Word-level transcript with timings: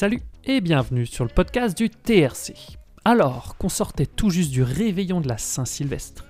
Salut 0.00 0.22
et 0.46 0.62
bienvenue 0.62 1.04
sur 1.04 1.24
le 1.24 1.30
podcast 1.30 1.76
du 1.76 1.90
TRC. 1.90 2.54
Alors 3.04 3.58
qu'on 3.58 3.68
sortait 3.68 4.06
tout 4.06 4.30
juste 4.30 4.50
du 4.50 4.62
réveillon 4.62 5.20
de 5.20 5.28
la 5.28 5.36
Saint-Sylvestre 5.36 6.24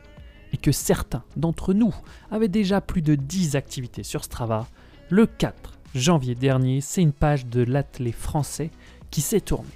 et 0.53 0.56
que 0.56 0.72
certains 0.72 1.22
d'entre 1.37 1.72
nous 1.72 1.94
avaient 2.33 2.48
déjà 2.48 2.80
plus 2.80 3.01
de 3.01 3.14
10 3.14 3.54
activités 3.54 4.03
sur 4.03 4.24
Strava, 4.24 4.67
le 5.08 5.24
4 5.26 5.78
janvier 5.94 6.35
dernier, 6.35 6.80
c'est 6.80 7.01
une 7.01 7.12
page 7.12 7.46
de 7.46 7.62
l'athlète 7.62 8.12
français 8.12 8.72
qui 9.12 9.21
s'est 9.21 9.40
tournée. 9.40 9.69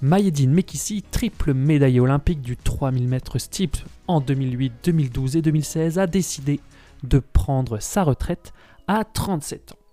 Mayedine 0.00 0.52
Mekissi, 0.52 1.02
triple 1.02 1.54
médaille 1.54 1.98
olympique 1.98 2.40
du 2.40 2.56
3000 2.56 3.08
mètres 3.08 3.40
steeple 3.40 3.84
en 4.06 4.20
2008, 4.20 4.72
2012 4.84 5.34
et 5.34 5.42
2016, 5.42 5.98
a 5.98 6.06
décidé 6.06 6.60
de 7.02 7.18
prendre 7.18 7.80
sa 7.80 8.04
retraite 8.04 8.52
à 8.86 9.02
37 9.02 9.72
ans. 9.72 9.85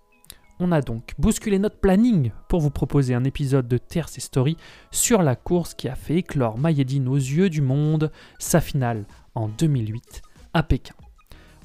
On 0.60 0.70
a 0.70 0.80
donc 0.80 1.14
bousculé 1.18 1.58
notre 1.58 1.78
planning 1.78 2.30
pour 2.48 2.60
vous 2.60 2.70
proposer 2.70 3.12
un 3.12 3.24
épisode 3.24 3.66
de 3.66 3.76
Terce 3.76 4.20
Story 4.20 4.56
sur 4.92 5.22
la 5.22 5.34
course 5.34 5.74
qui 5.74 5.88
a 5.88 5.96
fait 5.96 6.18
éclore 6.18 6.58
Mayedine 6.58 7.08
aux 7.08 7.16
yeux 7.16 7.50
du 7.50 7.60
monde, 7.60 8.12
sa 8.38 8.60
finale 8.60 9.04
en 9.34 9.48
2008 9.48 10.22
à 10.52 10.62
Pékin. 10.62 10.94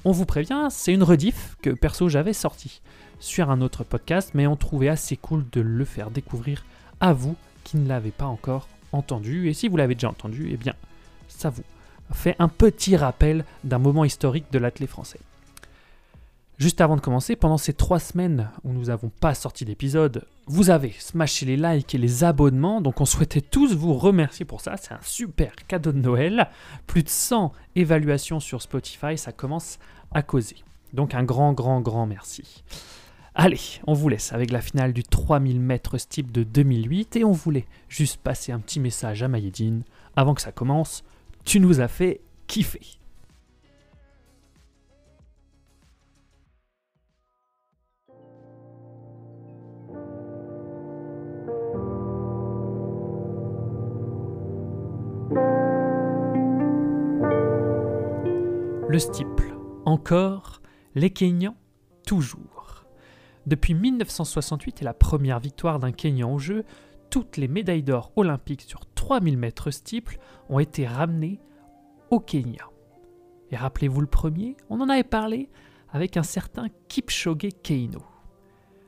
On 0.04 0.10
vous 0.10 0.26
prévient, 0.26 0.66
c'est 0.70 0.92
une 0.92 1.04
rediff 1.04 1.56
que 1.62 1.70
perso 1.70 2.08
j'avais 2.08 2.32
sorti 2.32 2.82
sur 3.20 3.50
un 3.50 3.60
autre 3.60 3.84
podcast, 3.84 4.32
mais 4.34 4.48
on 4.48 4.56
trouvait 4.56 4.88
assez 4.88 5.16
cool 5.16 5.44
de 5.52 5.60
le 5.60 5.84
faire 5.84 6.10
découvrir 6.10 6.64
à 6.98 7.12
vous 7.12 7.36
qui 7.62 7.76
ne 7.76 7.86
l'avez 7.86 8.10
pas 8.10 8.26
encore 8.26 8.66
entendu. 8.90 9.48
Et 9.48 9.54
si 9.54 9.68
vous 9.68 9.76
l'avez 9.76 9.94
déjà 9.94 10.08
entendu, 10.08 10.48
eh 10.50 10.56
bien, 10.56 10.74
ça 11.28 11.50
vous 11.50 11.62
fait 12.12 12.34
un 12.40 12.48
petit 12.48 12.96
rappel 12.96 13.44
d'un 13.62 13.78
moment 13.78 14.04
historique 14.04 14.50
de 14.50 14.58
l'athlète 14.58 14.90
français. 14.90 15.20
Juste 16.60 16.82
avant 16.82 16.96
de 16.96 17.00
commencer, 17.00 17.36
pendant 17.36 17.56
ces 17.56 17.72
trois 17.72 17.98
semaines 17.98 18.50
où 18.64 18.74
nous 18.74 18.84
n'avons 18.84 19.08
pas 19.08 19.32
sorti 19.32 19.64
d'épisode, 19.64 20.26
vous 20.46 20.68
avez 20.68 20.94
smashé 20.98 21.46
les 21.46 21.56
likes 21.56 21.94
et 21.94 21.98
les 21.98 22.22
abonnements, 22.22 22.82
donc 22.82 23.00
on 23.00 23.06
souhaitait 23.06 23.40
tous 23.40 23.74
vous 23.74 23.94
remercier 23.94 24.44
pour 24.44 24.60
ça, 24.60 24.76
c'est 24.76 24.92
un 24.92 25.00
super 25.00 25.54
cadeau 25.68 25.90
de 25.90 26.00
Noël. 26.00 26.50
Plus 26.86 27.02
de 27.02 27.08
100 27.08 27.54
évaluations 27.76 28.40
sur 28.40 28.60
Spotify, 28.60 29.16
ça 29.16 29.32
commence 29.32 29.78
à 30.12 30.20
causer. 30.20 30.56
Donc 30.92 31.14
un 31.14 31.24
grand, 31.24 31.54
grand, 31.54 31.80
grand 31.80 32.04
merci. 32.04 32.62
Allez, 33.34 33.80
on 33.86 33.94
vous 33.94 34.10
laisse 34.10 34.34
avec 34.34 34.50
la 34.50 34.60
finale 34.60 34.92
du 34.92 35.02
3000 35.02 35.58
mètres 35.58 35.96
steep 35.96 36.30
de 36.30 36.42
2008 36.42 37.16
et 37.16 37.24
on 37.24 37.32
voulait 37.32 37.66
juste 37.88 38.18
passer 38.18 38.52
un 38.52 38.58
petit 38.58 38.80
message 38.80 39.22
à 39.22 39.28
Mayedine 39.28 39.82
avant 40.14 40.34
que 40.34 40.42
ça 40.42 40.52
commence. 40.52 41.04
Tu 41.46 41.58
nous 41.58 41.80
as 41.80 41.88
fait 41.88 42.20
kiffer. 42.48 42.99
Le 58.90 58.98
steeple, 58.98 59.56
encore, 59.84 60.60
les 60.96 61.10
Kenyans, 61.10 61.54
toujours. 62.04 62.86
Depuis 63.46 63.72
1968 63.72 64.82
et 64.82 64.84
la 64.84 64.94
première 64.94 65.38
victoire 65.38 65.78
d'un 65.78 65.92
Kenyan 65.92 66.34
au 66.34 66.40
jeu, 66.40 66.64
toutes 67.08 67.36
les 67.36 67.46
médailles 67.46 67.84
d'or 67.84 68.10
olympiques 68.16 68.62
sur 68.62 68.80
3000 68.96 69.38
mètres 69.38 69.70
steeple 69.70 70.18
ont 70.48 70.58
été 70.58 70.88
ramenées 70.88 71.38
au 72.10 72.18
Kenya. 72.18 72.68
Et 73.52 73.56
rappelez-vous 73.56 74.00
le 74.00 74.08
premier, 74.08 74.56
on 74.70 74.80
en 74.80 74.88
avait 74.88 75.04
parlé 75.04 75.50
avec 75.92 76.16
un 76.16 76.24
certain 76.24 76.66
Kipchoge 76.88 77.50
Keino. 77.62 78.02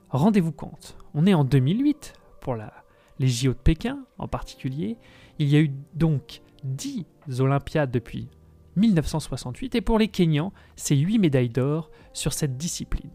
Rendez-vous 0.09 0.51
compte, 0.51 0.99
on 1.15 1.27
est 1.27 1.35
en 1.35 1.45
2008 1.45 2.15
pour 2.41 2.57
la, 2.57 2.73
les 3.21 3.29
JO 3.29 3.53
de 3.53 3.59
Pékin 3.59 4.05
en 4.19 4.27
particulier. 4.27 4.99
Il 5.39 5.49
y 5.49 5.55
a 5.55 5.61
eu 5.61 5.71
donc 5.95 6.43
10 6.65 7.07
Olympiades 7.39 7.93
depuis 7.93 8.29
1968 8.77 9.75
et 9.75 9.81
pour 9.81 9.99
les 9.99 10.09
Kenyans, 10.09 10.53
c'est 10.77 10.97
8 10.97 11.19
médailles 11.19 11.49
d'or 11.49 11.91
sur 12.13 12.33
cette 12.33 12.57
discipline. 12.57 13.11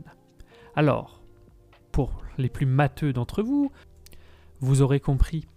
Alors, 0.76 1.22
pour 1.92 2.22
les 2.38 2.50
plus 2.50 2.66
matheux 2.66 3.14
d'entre 3.14 3.42
vous, 3.42 3.72
vous 4.60 4.82
aurez 4.82 5.00
compris 5.00 5.48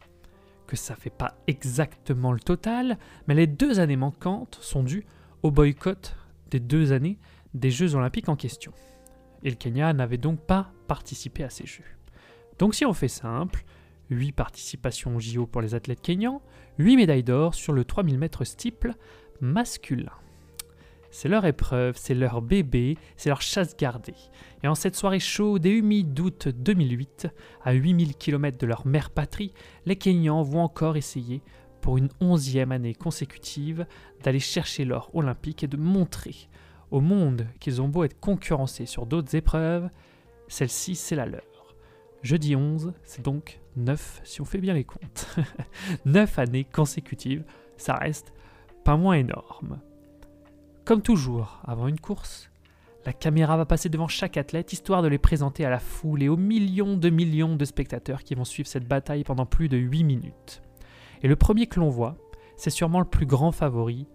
que 0.66 0.77
ça 0.77 0.94
fait 0.94 1.11
pas 1.11 1.37
exactement 1.47 2.33
le 2.33 2.41
total, 2.41 2.99
mais 3.27 3.34
les 3.34 3.47
deux 3.47 3.81
années 3.81 3.97
manquantes 3.97 4.59
sont 4.61 4.83
dues 4.83 5.05
au 5.43 5.50
boycott 5.50 6.17
des 6.50 6.61
deux 6.61 6.93
années 6.93 7.19
des 7.55 7.71
Jeux 7.71 7.94
olympiques 7.94 8.28
en 8.28 8.37
question. 8.37 8.72
Et 9.43 9.50
le 9.50 9.56
Kenya 9.56 9.93
n'avait 9.93 10.19
donc 10.19 10.41
pas 10.41 10.72
participé 10.87 11.43
à 11.44 11.50
ces 11.50 11.67
Jeux. 11.67 11.84
Donc 12.59 12.75
si 12.75 12.84
on 12.84 12.93
fait 12.93 13.09
simple, 13.09 13.65
8 14.11 14.32
participations 14.32 15.17
aux 15.17 15.21
JO 15.21 15.47
pour 15.47 15.61
les 15.61 15.75
athlètes 15.75 16.03
kenyans, 16.03 16.43
8 16.78 16.97
médailles 16.97 17.25
d'or 17.25 17.55
sur 17.55 17.72
le 17.72 17.84
3000 17.84 18.19
mètres 18.19 18.44
steeple 18.44 18.94
masculin. 19.41 20.12
C'est 21.11 21.28
leur 21.28 21.45
épreuve, 21.45 21.97
c'est 21.97 22.15
leur 22.15 22.41
bébé, 22.41 22.97
c'est 23.17 23.31
leur 23.31 23.43
chasse 23.43 23.77
gardée. 23.77 24.15
Et 24.62 24.69
en 24.69 24.77
cette 24.77 24.95
soirée 24.95 25.19
chaude 25.19 25.67
et 25.67 25.71
humide 25.71 26.15
d'août 26.15 26.49
2008, 26.49 27.28
à 27.65 27.73
8000 27.73 28.17
km 28.17 28.59
de 28.59 28.67
leur 28.67 28.87
mère 28.87 29.11
patrie, 29.11 29.53
les 29.87 29.97
Kenyans 29.97 30.43
vont 30.43 30.61
encore 30.62 30.97
essayer, 30.97 31.43
pour 31.81 31.99
une 31.99 32.11
onzième 32.21 32.73
année 32.73 32.95
consécutive, 32.95 33.87
d'aller 34.23 34.39
chercher 34.39 34.84
l'or 34.84 35.11
olympique 35.15 35.65
et 35.65 35.69
de 35.69 35.77
montrer 35.77 36.49
au 36.91 37.00
monde 37.00 37.47
qu'ils 37.59 37.81
ont 37.81 37.89
beau 37.89 38.05
être 38.05 38.19
concurrencés 38.21 38.87
sur 38.87 39.06
d'autres 39.06 39.34
épreuves, 39.34 39.89
celle-ci 40.49 40.95
c'est 40.95 41.17
la 41.17 41.27
leur. 41.27 41.43
Jeudi 42.23 42.55
11, 42.55 42.93
c'est 43.03 43.23
donc 43.23 43.61
9 43.77 44.21
si 44.25 44.41
on 44.41 44.45
fait 44.45 44.59
bien 44.59 44.75
les 44.75 44.84
comptes. 44.84 45.34
9 46.05 46.39
années 46.39 46.65
consécutives, 46.65 47.45
ça 47.77 47.95
reste 47.95 48.33
pas 48.85 48.97
moins 48.97 49.15
énorme. 49.15 49.81
Comme 50.85 51.03
toujours, 51.03 51.61
avant 51.65 51.89
une 51.89 52.01
course, 52.01 52.51
la 53.07 53.13
caméra 53.13 53.57
va 53.57 53.65
passer 53.65 53.89
devant 53.89 54.09
chaque 54.09 54.37
athlète 54.37 54.73
histoire 54.73 55.03
de 55.03 55.09
les 55.09 55.19
présenter 55.19 55.65
à 55.65 55.71
la 55.71 55.79
foule 55.79 56.23
et 56.23 56.29
aux 56.29 56.37
millions 56.37 56.97
de 56.97 57.09
millions 57.09 57.57
de 57.57 57.65
spectateurs 57.65 58.25
qui 58.25 58.35
vont 58.35 58.45
suivre 58.45 58.69
cette 58.69 58.87
bataille 58.87 59.25
pendant 59.25 59.47
plus 59.47 59.69
de 59.69 59.79
8 59.79 60.05
minutes. 60.05 60.63
Et 61.23 61.29
le 61.29 61.37
premier 61.37 61.67
que 61.67 61.81
l'on 61.81 61.89
voit, 61.89 62.17
c'est 62.57 62.71
sûrement 62.71 62.99
le 63.01 63.07
plus 63.07 63.27
grand 63.27 63.53
favori, 63.53 64.07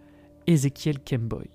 Ezekiel 0.48 1.00
Kemboy. 1.00 1.50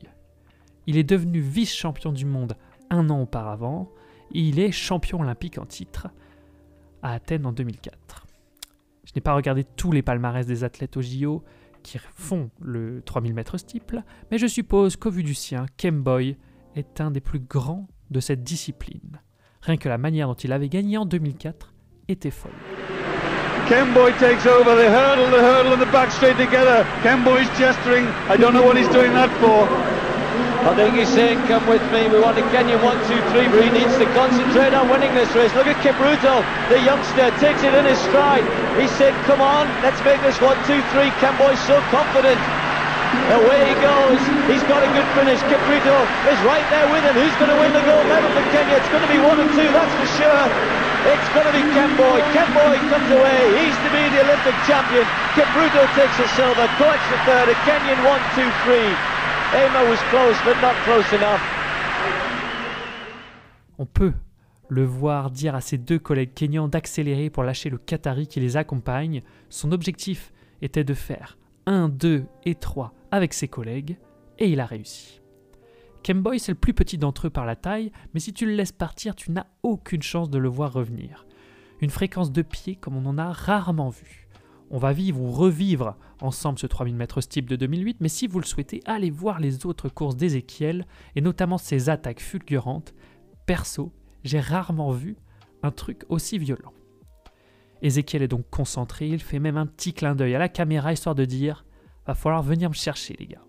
Il 0.87 0.97
est 0.97 1.04
devenu 1.04 1.41
vice-champion 1.41 2.12
du 2.12 2.25
monde 2.25 2.56
un 2.91 3.10
an 3.10 3.21
auparavant 3.21 3.91
et 4.32 4.41
il 4.41 4.59
est 4.59 4.72
champion 4.72 5.21
olympique 5.21 5.59
en 5.59 5.66
titre 5.66 6.09
à 7.03 7.12
Athènes 7.12 7.47
en 7.47 7.53
2004. 7.53 8.27
Je 9.04 9.12
n'ai 9.15 9.21
pas 9.21 9.34
regardé 9.34 9.65
tous 9.65 9.92
les 9.92 10.03
palmarès 10.03 10.47
des 10.47 10.65
athlètes 10.65 10.97
au 10.97 11.03
JO, 11.03 11.44
qui 11.82 11.98
font 11.98 12.50
le 12.60 13.02
3000 13.02 13.34
mètres 13.34 13.58
steeple, 13.58 14.02
mais 14.30 14.38
je 14.38 14.46
suppose 14.46 14.96
qu'au 14.96 15.10
vu 15.10 15.22
du 15.22 15.34
sien, 15.34 15.66
Kemboy 15.76 16.36
est 16.76 17.00
un 17.00 17.10
des 17.10 17.20
plus 17.20 17.41
grands 17.41 17.88
de 18.10 18.20
cette 18.20 18.42
discipline. 18.42 19.20
Rien 19.62 19.76
que 19.76 19.88
la 19.88 19.98
manière 19.98 20.26
dont 20.28 20.34
il 20.34 20.52
avait 20.52 20.68
gagné 20.68 20.96
en 20.96 21.06
2004 21.06 21.74
était 22.08 22.30
folle. 22.30 22.52
Kemboy 23.68 24.12
takes 24.18 24.46
over 24.46 24.74
the 24.74 24.88
hurdle, 24.88 25.30
the 25.30 25.41
hurdle 25.41 25.74
and 25.74 25.80
the 25.80 25.92
back 25.92 26.10
straight 26.10 26.36
together. 26.36 26.84
Kemboy's 27.02 27.48
gesturing. 27.56 28.04
I 28.28 28.36
don't 28.36 28.52
know 28.52 28.64
what 28.64 28.76
he's 28.76 28.88
doing 28.88 29.12
that 29.12 29.30
for. 29.38 29.68
I 30.60 30.76
think 30.76 30.93
he's 30.93 31.09
saying, 31.09 31.41
come 31.48 31.65
with 31.65 31.81
me, 31.88 32.04
we 32.12 32.21
want 32.21 32.37
a 32.37 32.44
Kenya 32.53 32.76
1, 32.76 32.84
2, 32.84 33.16
3, 33.32 33.48
but 33.48 33.65
he 33.65 33.72
needs 33.72 33.97
to 33.97 34.04
concentrate 34.12 34.76
on 34.76 34.93
winning 34.93 35.09
this 35.16 35.32
race. 35.32 35.48
Look 35.56 35.65
at 35.65 35.81
Kipruto, 35.81 36.44
the 36.69 36.76
youngster, 36.84 37.32
takes 37.41 37.65
it 37.65 37.72
in 37.72 37.88
his 37.88 37.97
stride. 38.12 38.44
He 38.76 38.84
said, 39.00 39.16
come 39.25 39.41
on, 39.41 39.65
let's 39.81 39.97
make 40.04 40.21
this 40.21 40.37
1, 40.37 40.53
2, 40.69 40.84
3. 40.93 41.09
Kemboy's 41.16 41.56
so 41.65 41.81
confident. 41.88 42.37
Away 43.41 43.72
he 43.72 43.76
goes. 43.81 44.21
He's 44.53 44.62
got 44.69 44.84
a 44.84 44.91
good 44.93 45.09
finish. 45.16 45.41
Kipruto 45.48 45.97
is 46.28 46.38
right 46.44 46.62
there 46.69 46.87
with 46.92 47.09
him. 47.09 47.16
Who's 47.16 47.34
going 47.41 47.50
to 47.50 47.59
win 47.59 47.72
the 47.72 47.83
gold 47.89 48.04
medal 48.13 48.28
for 48.28 48.45
Kenya? 48.53 48.77
It's 48.77 48.92
going 48.92 49.03
to 49.03 49.10
be 49.10 49.16
1 49.16 49.41
and 49.41 49.51
2, 49.56 49.65
that's 49.65 49.95
for 49.97 50.09
sure. 50.21 50.45
It's 51.09 51.28
going 51.33 51.48
to 51.48 51.56
be 51.56 51.65
Kemboy. 51.72 52.21
Kemboy 52.36 52.77
comes 52.92 53.09
away. 53.09 53.41
He's 53.65 53.78
to 53.80 53.91
be 53.97 54.04
the 54.13 54.28
Olympic 54.28 54.56
champion. 54.68 55.09
Kipruto 55.33 55.89
takes 55.97 56.21
the 56.21 56.28
silver, 56.36 56.68
collects 56.77 57.09
the 57.09 57.18
third. 57.24 57.48
A 57.48 57.56
Kenyan 57.65 57.97
1, 59.52 59.56
2, 59.56 59.97
3. 60.04 61.38
On 63.78 63.86
peut 63.86 64.12
le 64.68 64.84
voir 64.84 65.32
dire 65.32 65.56
à 65.56 65.60
ses 65.60 65.76
deux 65.76 65.98
collègues 65.98 66.34
kenyans 66.34 66.68
d'accélérer 66.68 67.30
pour 67.30 67.42
lâcher 67.42 67.68
le 67.68 67.76
Qatari 67.76 68.28
qui 68.28 68.38
les 68.38 68.56
accompagne. 68.56 69.22
Son 69.48 69.72
objectif 69.72 70.32
était 70.62 70.84
de 70.84 70.94
faire 70.94 71.36
1, 71.66 71.88
2 71.88 72.26
et 72.44 72.54
3 72.54 72.94
avec 73.10 73.34
ses 73.34 73.48
collègues, 73.48 73.98
et 74.38 74.48
il 74.48 74.60
a 74.60 74.66
réussi. 74.66 75.20
Kemboy, 76.04 76.38
c'est 76.38 76.53
le 76.53 76.58
plus 76.58 76.72
petit 76.72 76.96
d'entre 76.96 77.26
eux 77.26 77.30
par 77.30 77.44
la 77.44 77.56
taille, 77.56 77.91
mais 78.14 78.20
si 78.20 78.32
tu 78.32 78.46
le 78.46 78.53
laisses 78.53 78.70
partir, 78.70 79.16
tu 79.16 79.32
n'as 79.32 79.46
aucune 79.64 80.03
chance 80.03 80.30
de 80.30 80.38
le 80.38 80.48
voir 80.48 80.72
revenir. 80.72 81.26
Une 81.80 81.91
fréquence 81.91 82.30
de 82.30 82.42
pied 82.42 82.76
comme 82.76 82.96
on 82.96 83.04
en 83.04 83.18
a 83.18 83.32
rarement 83.32 83.91
vu. 83.91 84.28
On 84.70 84.78
va 84.78 84.92
vivre 84.92 85.20
ou 85.20 85.32
revivre 85.32 85.96
ensemble 86.20 86.58
ce 86.58 86.66
3000 86.66 86.94
mètres 86.94 87.20
steep 87.20 87.48
de 87.48 87.56
2008, 87.56 87.96
mais 88.00 88.08
si 88.08 88.28
vous 88.28 88.38
le 88.38 88.46
souhaitez, 88.46 88.80
allez 88.86 89.10
voir 89.10 89.40
les 89.40 89.66
autres 89.66 89.88
courses 89.88 90.16
d'Ezekiel 90.16 90.86
et 91.16 91.20
notamment 91.20 91.58
ses 91.58 91.88
attaques 91.88 92.20
fulgurantes. 92.20 92.94
Perso, 93.46 93.92
j'ai 94.22 94.38
rarement 94.38 94.92
vu 94.92 95.16
un 95.62 95.72
truc 95.72 96.04
aussi 96.08 96.38
violent. 96.38 96.72
Ézéchiel 97.82 98.22
est 98.22 98.28
donc 98.28 98.48
concentré, 98.50 99.08
il 99.08 99.20
fait 99.20 99.38
même 99.38 99.56
un 99.56 99.66
petit 99.66 99.92
clin 99.92 100.14
d'œil 100.14 100.34
à 100.34 100.38
la 100.38 100.48
caméra 100.48 100.92
histoire 100.92 101.14
de 101.14 101.24
dire 101.24 101.64
Va 102.06 102.14
falloir 102.14 102.42
venir 102.42 102.68
me 102.68 102.74
chercher, 102.74 103.16
les 103.18 103.26
gars. 103.26 103.44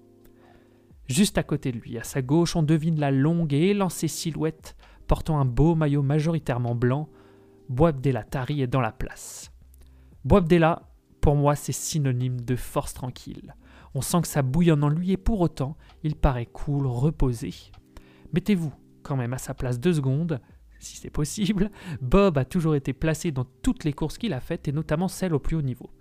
Juste 1.08 1.38
à 1.38 1.44
côté 1.44 1.72
de 1.72 1.78
lui, 1.78 1.98
à 1.98 2.04
sa 2.04 2.22
gauche, 2.22 2.56
on 2.56 2.64
devine 2.64 3.00
la 3.00 3.12
longue 3.12 3.54
et 3.54 3.70
élancée 3.70 4.08
silhouette 4.08 4.76
portant 5.08 5.40
un 5.40 5.46
beau 5.46 5.76
maillot 5.76 6.02
majoritairement 6.02 6.76
blanc. 6.76 7.10
Boabdella 7.70 8.24
Tari 8.24 8.62
est 8.62 8.68
dans 8.68 8.82
la 8.82 8.92
place. 8.92 9.52
Boabdella, 10.24 10.91
pour 11.22 11.36
moi, 11.36 11.56
c'est 11.56 11.72
synonyme 11.72 12.42
de 12.42 12.56
force 12.56 12.94
tranquille. 12.94 13.56
On 13.94 14.02
sent 14.02 14.22
que 14.22 14.28
ça 14.28 14.42
bouillonne 14.42 14.84
en 14.84 14.90
lui 14.90 15.12
et 15.12 15.18
pour 15.18 15.40
autant, 15.42 15.78
il 16.04 16.16
paraît 16.16 16.48
cool, 16.48 16.88
reposé. 16.88 17.54
Mettez-vous 18.34 18.74
quand 19.04 19.16
même 19.16 19.34
à 19.34 19.38
sa 19.38 19.54
place 19.54 19.80
deux 19.80 19.94
secondes, 19.94 20.40
si 20.80 20.98
c'est 20.98 21.10
possible. 21.10 21.70
Bob 22.02 22.38
a 22.38 22.46
toujours 22.46 22.76
été 22.76 22.94
placé 22.94 23.32
dans 23.32 23.46
toutes 23.62 23.84
les 23.84 23.94
courses 23.94 24.18
qu'il 24.18 24.34
a 24.34 24.40
faites 24.40 24.68
et 24.68 24.72
notamment 24.72 25.08
celles 25.08 25.34
au 25.34 25.40
plus 25.40 25.56
haut 25.56 25.62
niveau. 25.62 25.92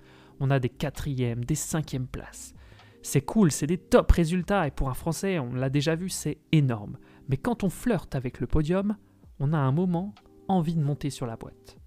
On 0.41 0.51
a 0.51 0.59
des 0.59 0.71
quatrièmes, 0.71 1.45
des 1.45 1.55
cinquièmes 1.55 2.07
places. 2.07 2.55
C'est 3.03 3.23
cool, 3.23 3.51
c'est 3.51 3.67
des 3.67 3.79
top 3.79 4.11
résultats 4.13 4.67
et 4.67 4.71
pour 4.71 4.91
un 4.91 4.95
Français, 4.95 5.39
on 5.39 5.53
l'a 5.53 5.71
déjà 5.71 5.95
vu, 5.95 6.09
c'est 6.09 6.39
énorme. 6.53 6.99
Mais 7.29 7.37
quand 7.37 7.65
on 7.65 7.71
flirte 7.71 8.15
avec 8.15 8.41
le 8.41 8.47
podium, 8.47 8.97
on 9.39 9.53
a 9.53 9.59
un 9.59 9.73
moment 9.73 10.15
envie 10.49 10.75
de 10.75 10.83
monter 10.83 11.11
sur 11.11 11.27
la 11.27 11.37
boîte. 11.37 11.80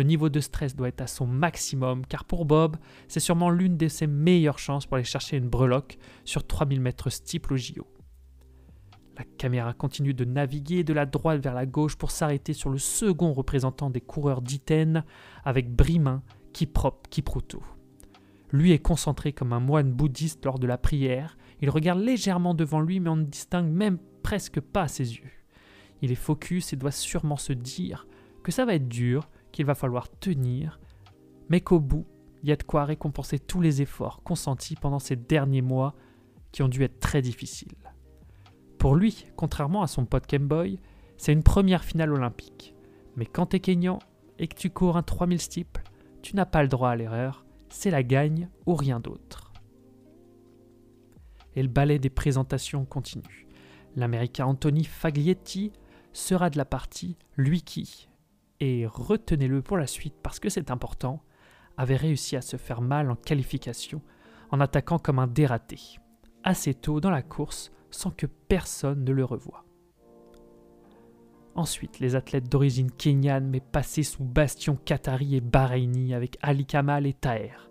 Le 0.00 0.04
niveau 0.04 0.30
de 0.30 0.40
stress 0.40 0.74
doit 0.74 0.88
être 0.88 1.02
à 1.02 1.06
son 1.06 1.26
maximum 1.26 2.06
car 2.06 2.24
pour 2.24 2.46
Bob, 2.46 2.78
c'est 3.06 3.20
sûrement 3.20 3.50
l'une 3.50 3.76
de 3.76 3.86
ses 3.86 4.06
meilleures 4.06 4.58
chances 4.58 4.86
pour 4.86 4.94
aller 4.94 5.04
chercher 5.04 5.36
une 5.36 5.50
breloque 5.50 5.98
sur 6.24 6.46
3000 6.46 6.80
mètres 6.80 7.10
steeple 7.10 7.52
au 7.52 7.56
JO. 7.58 7.86
La 9.18 9.24
caméra 9.36 9.74
continue 9.74 10.14
de 10.14 10.24
naviguer 10.24 10.84
de 10.84 10.94
la 10.94 11.04
droite 11.04 11.42
vers 11.42 11.52
la 11.52 11.66
gauche 11.66 11.96
pour 11.96 12.12
s'arrêter 12.12 12.54
sur 12.54 12.70
le 12.70 12.78
second 12.78 13.34
représentant 13.34 13.90
des 13.90 14.00
coureurs 14.00 14.40
d'Iten 14.40 15.04
avec 15.44 15.70
Brimain, 15.70 16.22
Kiprop, 16.54 17.06
Kipruto. 17.10 17.62
Lui 18.52 18.72
est 18.72 18.78
concentré 18.78 19.34
comme 19.34 19.52
un 19.52 19.60
moine 19.60 19.92
bouddhiste 19.92 20.46
lors 20.46 20.58
de 20.58 20.66
la 20.66 20.78
prière. 20.78 21.36
Il 21.60 21.68
regarde 21.68 22.00
légèrement 22.00 22.54
devant 22.54 22.80
lui, 22.80 23.00
mais 23.00 23.10
on 23.10 23.16
ne 23.16 23.24
distingue 23.24 23.70
même 23.70 23.98
presque 24.22 24.60
pas 24.60 24.88
ses 24.88 25.16
yeux. 25.16 25.30
Il 26.00 26.10
est 26.10 26.14
focus 26.14 26.72
et 26.72 26.76
doit 26.76 26.90
sûrement 26.90 27.36
se 27.36 27.52
dire 27.52 28.06
que 28.42 28.50
ça 28.50 28.64
va 28.64 28.74
être 28.76 28.88
dur, 28.88 29.28
qu'il 29.50 29.66
va 29.66 29.74
falloir 29.74 30.08
tenir, 30.08 30.80
mais 31.48 31.60
qu'au 31.60 31.80
bout, 31.80 32.06
il 32.42 32.48
y 32.48 32.52
a 32.52 32.56
de 32.56 32.62
quoi 32.62 32.84
récompenser 32.84 33.38
tous 33.38 33.60
les 33.60 33.82
efforts 33.82 34.22
consentis 34.22 34.76
pendant 34.76 34.98
ces 34.98 35.16
derniers 35.16 35.62
mois 35.62 35.94
qui 36.52 36.62
ont 36.62 36.68
dû 36.68 36.82
être 36.82 37.00
très 37.00 37.22
difficiles. 37.22 37.76
Pour 38.78 38.94
lui, 38.94 39.26
contrairement 39.36 39.82
à 39.82 39.86
son 39.86 40.06
pote 40.06 40.26
Kemboy, 40.26 40.78
c'est 41.16 41.32
une 41.32 41.42
première 41.42 41.84
finale 41.84 42.12
olympique. 42.12 42.74
Mais 43.16 43.26
quand 43.26 43.46
t'es 43.46 43.60
Kenyan 43.60 43.98
et 44.38 44.48
que 44.48 44.54
tu 44.54 44.70
cours 44.70 44.96
un 44.96 45.02
3000 45.02 45.40
steeple, 45.40 45.82
tu 46.22 46.34
n'as 46.34 46.46
pas 46.46 46.62
le 46.62 46.68
droit 46.68 46.90
à 46.90 46.96
l'erreur, 46.96 47.44
c'est 47.68 47.90
la 47.90 48.02
gagne 48.02 48.48
ou 48.66 48.74
rien 48.74 49.00
d'autre. 49.00 49.52
Et 51.56 51.62
le 51.62 51.68
ballet 51.68 51.98
des 51.98 52.10
présentations 52.10 52.84
continue. 52.84 53.46
L'Américain 53.96 54.46
Anthony 54.46 54.84
Faglietti 54.84 55.72
sera 56.12 56.48
de 56.48 56.56
la 56.56 56.64
partie, 56.64 57.16
lui 57.36 57.62
qui, 57.62 58.08
et 58.60 58.86
retenez-le 58.86 59.62
pour 59.62 59.76
la 59.76 59.86
suite 59.86 60.14
parce 60.22 60.38
que 60.38 60.48
c'est 60.48 60.70
important, 60.70 61.22
avait 61.76 61.96
réussi 61.96 62.36
à 62.36 62.42
se 62.42 62.56
faire 62.56 62.82
mal 62.82 63.10
en 63.10 63.16
qualification 63.16 64.02
en 64.50 64.60
attaquant 64.60 64.98
comme 64.98 65.18
un 65.18 65.26
dératé, 65.26 65.78
assez 66.44 66.74
tôt 66.74 67.00
dans 67.00 67.10
la 67.10 67.22
course 67.22 67.72
sans 67.90 68.10
que 68.10 68.26
personne 68.26 69.04
ne 69.04 69.12
le 69.12 69.24
revoie. 69.24 69.64
Ensuite, 71.54 71.98
les 71.98 72.14
athlètes 72.14 72.48
d'origine 72.48 72.90
kenyane 72.90 73.48
mais 73.48 73.60
passés 73.60 74.02
sous 74.02 74.24
bastion 74.24 74.76
qatari 74.76 75.36
et 75.36 75.40
bahreïni 75.40 76.14
avec 76.14 76.38
Ali 76.42 76.64
Kamal 76.64 77.06
et 77.06 77.12
Taher. 77.12 77.70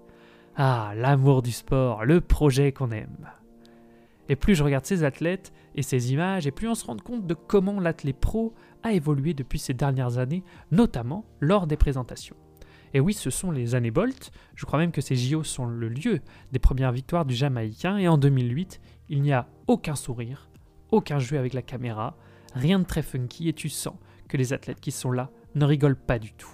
Ah, 0.55 0.93
l'amour 0.95 1.41
du 1.41 1.51
sport, 1.51 2.03
le 2.03 2.19
projet 2.19 2.73
qu'on 2.73 2.91
aime. 2.91 3.29
Et 4.29 4.35
plus 4.35 4.55
je 4.55 4.63
regarde 4.63 4.85
ces 4.85 5.03
athlètes 5.03 5.51
et 5.75 5.81
ces 5.81 6.13
images, 6.13 6.45
et 6.47 6.51
plus 6.51 6.67
on 6.67 6.75
se 6.75 6.85
rend 6.85 6.97
compte 6.97 7.25
de 7.25 7.33
comment 7.33 7.79
l'athlète 7.79 8.19
pro 8.19 8.53
a 8.83 8.93
évolué 8.93 9.33
depuis 9.33 9.59
ces 9.59 9.73
dernières 9.73 10.19
années, 10.19 10.43
notamment 10.71 11.25
lors 11.39 11.67
des 11.67 11.77
présentations. 11.77 12.37
Et 12.93 12.99
oui, 12.99 13.13
ce 13.13 13.29
sont 13.29 13.51
les 13.51 13.75
années 13.75 13.91
Bolt, 13.91 14.31
je 14.55 14.65
crois 14.65 14.79
même 14.79 14.91
que 14.91 15.01
ces 15.01 15.15
JO 15.15 15.43
sont 15.43 15.65
le 15.65 15.89
lieu 15.89 16.21
des 16.51 16.59
premières 16.59 16.91
victoires 16.91 17.25
du 17.25 17.35
Jamaïcain, 17.35 17.97
et 17.97 18.07
en 18.07 18.17
2008, 18.17 18.79
il 19.09 19.21
n'y 19.21 19.33
a 19.33 19.47
aucun 19.67 19.95
sourire, 19.95 20.49
aucun 20.91 21.19
jeu 21.19 21.37
avec 21.37 21.53
la 21.53 21.61
caméra, 21.61 22.15
rien 22.53 22.79
de 22.79 22.85
très 22.85 23.03
funky 23.03 23.49
et 23.49 23.53
tu 23.53 23.69
sens 23.69 23.95
que 24.27 24.37
les 24.37 24.53
athlètes 24.53 24.79
qui 24.79 24.91
sont 24.91 25.11
là 25.11 25.31
ne 25.55 25.65
rigolent 25.65 25.95
pas 25.95 26.19
du 26.19 26.33
tout. 26.33 26.49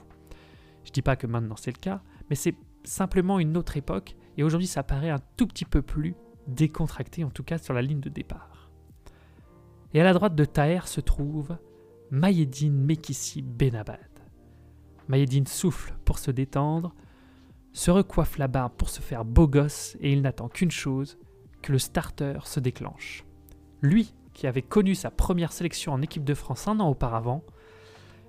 Je 0.83 0.91
dis 0.91 1.01
pas 1.01 1.15
que 1.15 1.27
maintenant 1.27 1.55
c'est 1.57 1.75
le 1.75 1.79
cas, 1.81 2.01
mais 2.29 2.35
c'est 2.35 2.55
simplement 2.83 3.39
une 3.39 3.57
autre 3.57 3.77
époque 3.77 4.15
et 4.37 4.43
aujourd'hui 4.43 4.67
ça 4.67 4.83
paraît 4.83 5.09
un 5.09 5.19
tout 5.37 5.47
petit 5.47 5.65
peu 5.65 5.81
plus 5.81 6.15
décontracté 6.47 7.23
en 7.23 7.29
tout 7.29 7.43
cas 7.43 7.57
sur 7.57 7.73
la 7.73 7.81
ligne 7.81 7.99
de 7.99 8.09
départ. 8.09 8.69
Et 9.93 10.01
à 10.01 10.03
la 10.03 10.13
droite 10.13 10.35
de 10.35 10.45
Taher 10.45 10.87
se 10.87 11.01
trouve 11.01 11.57
Mayedine 12.11 12.77
Mekissi 12.77 13.41
Benabad. 13.41 13.99
Mayedine 15.07 15.47
souffle 15.47 15.95
pour 16.03 16.19
se 16.19 16.31
détendre, 16.31 16.93
se 17.73 17.91
recoiffe 17.91 18.37
la 18.37 18.47
barbe 18.47 18.73
pour 18.77 18.89
se 18.89 19.01
faire 19.01 19.25
beau 19.25 19.47
gosse 19.47 19.97
et 19.99 20.11
il 20.11 20.21
n'attend 20.21 20.49
qu'une 20.49 20.71
chose, 20.71 21.17
que 21.61 21.71
le 21.71 21.79
starter 21.79 22.39
se 22.45 22.59
déclenche. 22.59 23.25
Lui, 23.81 24.13
qui 24.33 24.47
avait 24.47 24.61
connu 24.61 24.95
sa 24.95 25.11
première 25.11 25.51
sélection 25.51 25.93
en 25.93 26.01
équipe 26.01 26.23
de 26.23 26.33
France 26.33 26.67
un 26.67 26.79
an 26.79 26.89
auparavant, 26.89 27.43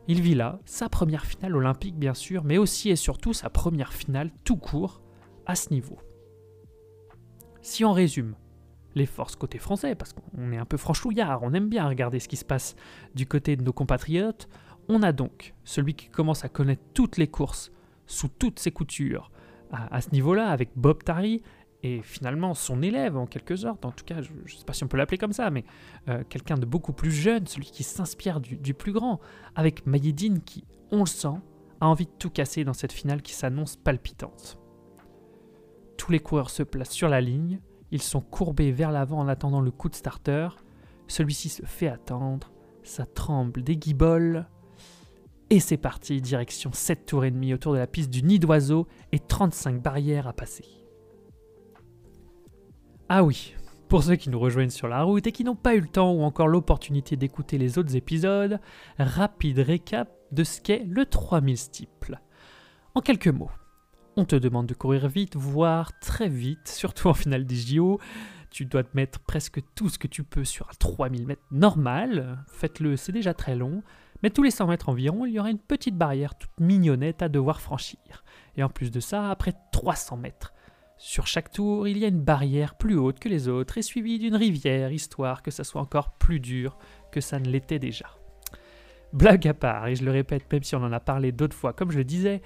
il 0.09 0.21
vit 0.21 0.35
là 0.35 0.61
sa 0.65 0.89
première 0.89 1.27
finale 1.27 1.57
olympique 1.57 1.97
bien 1.97 2.15
sûr, 2.15 2.45
mais 2.45 2.59
aussi 2.59 2.91
et 2.91 2.97
surtout 2.97 3.33
sa 3.33 3.51
première 3.51 3.93
finale 3.93 4.31
tout 4.45 4.57
court 4.57 5.03
à 5.47 5.55
ce 5.55 5.71
niveau. 5.71 5.99
Si 7.67 7.85
on 7.85 7.93
résume 7.93 8.37
les 8.95 9.07
forces 9.07 9.35
côté 9.35 9.59
français, 9.59 9.97
parce 9.97 10.13
qu'on 10.13 10.53
est 10.53 10.57
un 10.57 10.65
peu 10.65 10.77
franchouillard, 10.77 11.43
on 11.43 11.53
aime 11.53 11.69
bien 11.69 11.89
regarder 11.89 12.21
ce 12.21 12.29
qui 12.29 12.37
se 12.37 12.45
passe 12.45 12.77
du 13.17 13.27
côté 13.27 13.57
de 13.57 13.65
nos 13.65 13.73
compatriotes, 13.73 14.49
on 14.89 15.03
a 15.03 15.11
donc 15.11 15.53
celui 15.65 15.95
qui 15.95 16.09
commence 16.09 16.45
à 16.45 16.49
connaître 16.49 16.85
toutes 16.95 17.17
les 17.17 17.27
courses 17.27 17.73
sous 18.07 18.29
toutes 18.29 18.61
ses 18.61 18.71
coutures 18.71 19.33
à, 19.73 20.01
ce 20.01 20.11
niveau-là, 20.11 20.49
avec 20.51 20.71
Bob 20.77 21.03
Tari, 21.03 21.43
et 21.83 22.03
finalement 22.03 22.55
son 22.55 22.83
élève 22.83 23.17
en 23.17 23.27
quelque 23.27 23.57
sorte, 23.57 23.85
en 23.85 23.91
tout 23.91 24.05
cas 24.05 24.23
je 24.23 24.31
ne 24.31 24.49
sais 24.49 24.65
pas 24.65 24.73
si 24.73 24.85
on 24.85 24.89
peut 24.89 24.97
l'appeler 24.97 25.19
comme 25.19 25.33
ça, 25.33 25.51
mais 25.51 25.65
euh, 26.09 26.23
quelqu'un 26.29 26.55
de 26.55 26.67
beaucoup 26.67 26.93
plus 26.93 27.11
jeune, 27.11 27.49
celui 27.49 27.73
qui 27.73 27.83
s'inspire 27.83 28.41
du, 28.41 28.75
plus 28.75 28.93
grand, 28.93 29.19
avec 29.57 29.87
Mayedine 29.87 30.41
qui, 30.41 30.63
on 30.93 31.01
le 31.01 31.07
sent, 31.07 31.41
a 31.81 31.89
envie 31.89 32.07
de 32.07 32.15
tout 32.17 32.31
casser 32.31 32.63
dans 32.63 32.75
cette 32.75 32.93
finale 32.93 33.23
qui 33.23 33.35
s'annonce 33.35 33.75
palpitante. 33.75 34.57
Tous 35.97 36.13
les 36.13 36.21
coureurs 36.21 36.51
se 36.51 36.63
placent 36.63 36.91
sur 36.91 37.09
la 37.09 37.21
ligne, 37.21 37.61
ils 37.91 38.03
sont 38.03 38.21
courbés 38.21 38.73
vers 38.73 38.93
l'avant 38.93 39.21
en 39.21 39.29
attendant 39.29 39.61
le 39.61 39.71
coup 39.71 39.89
de 39.89 39.95
starter, 39.95 40.49
celui-ci 41.07 41.49
se 41.49 41.65
fait 41.65 41.89
attendre, 41.89 42.53
ça 42.83 43.07
tremble 43.07 43.63
des 43.63 43.77
guiboles, 43.77 44.47
et 45.49 45.61
c'est 45.61 45.77
parti, 45.77 46.21
direction 46.21 46.73
7 46.73 47.07
tours 47.07 47.25
et 47.25 47.31
demi 47.31 47.55
autour 47.55 47.73
de 47.73 47.79
la 47.79 47.87
piste 47.87 48.11
du 48.11 48.25
nid 48.25 48.41
d'oiseau 48.41 48.89
et 49.13 49.21
35 49.21 49.81
barrières 49.81 50.27
à 50.27 50.33
passer. 50.33 50.65
Ah 53.09 53.23
oui, 53.23 53.55
pour 53.89 54.03
ceux 54.03 54.17
qui 54.17 54.29
nous 54.29 54.41
rejoignent 54.41 54.71
sur 54.71 54.89
la 54.89 55.05
route 55.05 55.25
et 55.29 55.33
qui 55.33 55.45
n'ont 55.45 55.55
pas 55.55 55.77
eu 55.77 55.81
le 55.81 55.87
temps 55.87 56.13
ou 56.13 56.23
encore 56.23 56.49
l'opportunité 56.49 57.17
d'écouter 57.17 57.59
les 57.59 57.79
autres 57.79 57.95
épisodes, 57.95 58.59
rapide 58.99 59.61
récap 59.61 60.11
de 60.33 60.43
ce 60.43 60.61
qu'est 60.61 60.85
le 60.85 61.07
3000 61.07 61.57
steeple. 61.57 62.21
En 62.97 63.01
quelques 63.01 63.29
mots, 63.29 63.51
on 64.17 64.25
te 64.25 64.37
demande 64.37 64.67
de 64.67 64.75
courir 64.75 65.09
vite, 65.09 65.37
voire 65.37 65.99
très 66.01 66.29
vite, 66.29 66.69
surtout 66.69 67.09
en 67.09 67.15
finale 67.15 67.45
des 67.45 67.57
JO. 67.57 68.01
Tu 68.51 68.65
dois 68.65 68.83
te 68.83 68.97
mettre 68.97 69.21
presque 69.21 69.61
tout 69.75 69.91
ce 69.91 69.99
que 69.99 70.07
tu 70.07 70.25
peux 70.25 70.45
sur 70.45 70.69
un 70.69 70.75
3000 70.79 71.27
mètres 71.27 71.43
normal. 71.51 72.39
Faites-le, 72.49 72.97
c'est 72.97 73.13
déjà 73.13 73.35
très 73.35 73.55
long. 73.55 73.83
Mais 74.23 74.31
tous 74.31 74.43
les 74.43 74.51
100 74.51 74.69
mètres 74.69 74.89
environ, 74.89 75.27
il 75.27 75.33
y 75.33 75.39
aura 75.39 75.51
une 75.51 75.59
petite 75.59 75.97
barrière 75.97 76.39
toute 76.39 76.59
mignonnette 76.59 77.21
à 77.21 77.29
devoir 77.29 77.61
franchir. 77.61 78.25
Et 78.57 78.63
en 78.63 78.71
plus 78.71 78.91
de 78.91 79.01
ça, 79.01 79.31
après 79.31 79.53
300 79.73 80.17
mètres, 80.17 80.55
sur 80.97 81.27
chaque 81.27 81.51
tour, 81.51 81.87
il 81.87 81.99
y 81.99 82.07
a 82.07 82.09
une 82.09 82.23
barrière 82.23 82.77
plus 82.77 82.97
haute 82.97 83.19
que 83.19 83.29
les 83.29 83.49
autres 83.49 83.77
et 83.77 83.83
suivie 83.83 84.19
d'une 84.19 84.35
rivière, 84.35 84.93
histoire 84.93 85.43
que 85.43 85.51
ça 85.51 85.63
soit 85.63 85.83
encore 85.83 86.13
plus 86.13 86.41
dur 86.41 86.79
que 87.13 87.21
ça 87.21 87.39
ne 87.39 87.51
l'était 87.51 87.79
déjà. 87.79 88.07
Blague 89.13 89.47
à 89.47 89.55
part, 89.55 89.89
et 89.89 89.95
je 89.95 90.05
le 90.05 90.11
répète 90.11 90.51
même 90.51 90.63
si 90.63 90.75
on 90.75 90.83
en 90.83 90.93
a 90.93 91.01
parlé 91.01 91.33
d'autres 91.33 91.57
fois, 91.57 91.75
comme 91.75 91.91
je 91.91 91.99
le 91.99 92.05
disais, 92.05 92.41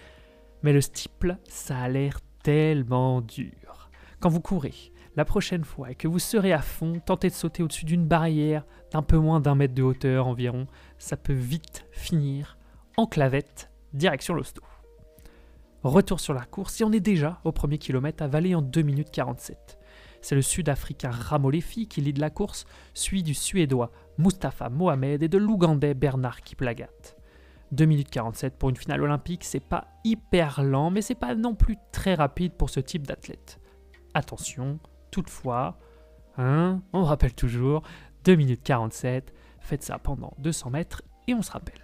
mais 0.62 0.72
le 0.72 0.80
steeple, 0.80 1.36
ça 1.48 1.78
a 1.78 1.88
l'air 1.88 2.20
tellement 2.42 3.20
dur. 3.20 3.90
Quand 4.20 4.28
vous 4.28 4.40
courez, 4.40 4.74
la 5.16 5.24
prochaine 5.24 5.64
fois 5.64 5.90
et 5.90 5.94
que 5.94 6.08
vous 6.08 6.18
serez 6.18 6.52
à 6.52 6.62
fond, 6.62 7.00
tentez 7.04 7.28
de 7.28 7.34
sauter 7.34 7.62
au-dessus 7.62 7.84
d'une 7.84 8.06
barrière 8.06 8.64
d'un 8.92 9.02
peu 9.02 9.18
moins 9.18 9.40
d'un 9.40 9.54
mètre 9.54 9.74
de 9.74 9.82
hauteur 9.82 10.26
environ, 10.26 10.66
ça 10.98 11.16
peut 11.16 11.32
vite 11.32 11.86
finir 11.90 12.56
en 12.96 13.06
clavette, 13.06 13.70
direction 13.92 14.34
l'hosto. 14.34 14.62
Retour 15.82 16.20
sur 16.20 16.34
la 16.34 16.44
course 16.44 16.80
et 16.80 16.84
on 16.84 16.92
est 16.92 17.00
déjà 17.00 17.40
au 17.44 17.52
premier 17.52 17.78
kilomètre 17.78 18.26
Valais 18.26 18.54
en 18.54 18.62
2 18.62 18.82
minutes 18.82 19.10
47. 19.10 19.78
C'est 20.20 20.34
le 20.34 20.42
Sud-Africain 20.42 21.10
Ramolefi 21.10 21.88
qui 21.88 22.02
lead 22.02 22.18
la 22.18 22.28
course, 22.28 22.66
suivi 22.92 23.22
du 23.22 23.32
Suédois 23.32 23.90
Mustafa 24.18 24.68
Mohamed 24.68 25.22
et 25.22 25.28
de 25.28 25.38
l'Ougandais 25.38 25.94
Bernard 25.94 26.42
Kiplagat. 26.42 27.16
2 27.72 27.84
minutes 27.84 28.10
47 28.10 28.58
pour 28.58 28.70
une 28.70 28.76
finale 28.76 29.02
olympique, 29.02 29.44
c'est 29.44 29.60
pas 29.60 29.88
hyper 30.04 30.62
lent, 30.62 30.90
mais 30.90 31.02
c'est 31.02 31.14
pas 31.14 31.34
non 31.34 31.54
plus 31.54 31.76
très 31.92 32.14
rapide 32.14 32.52
pour 32.52 32.70
ce 32.70 32.80
type 32.80 33.06
d'athlète. 33.06 33.60
Attention, 34.14 34.80
toutefois, 35.10 35.78
hein, 36.36 36.82
on 36.92 37.04
rappelle 37.04 37.34
toujours, 37.34 37.82
2 38.24 38.34
minutes 38.34 38.62
47, 38.64 39.32
faites 39.60 39.82
ça 39.82 39.98
pendant 39.98 40.34
200 40.38 40.70
mètres 40.70 41.02
et 41.28 41.34
on 41.34 41.42
se 41.42 41.52
rappelle. 41.52 41.80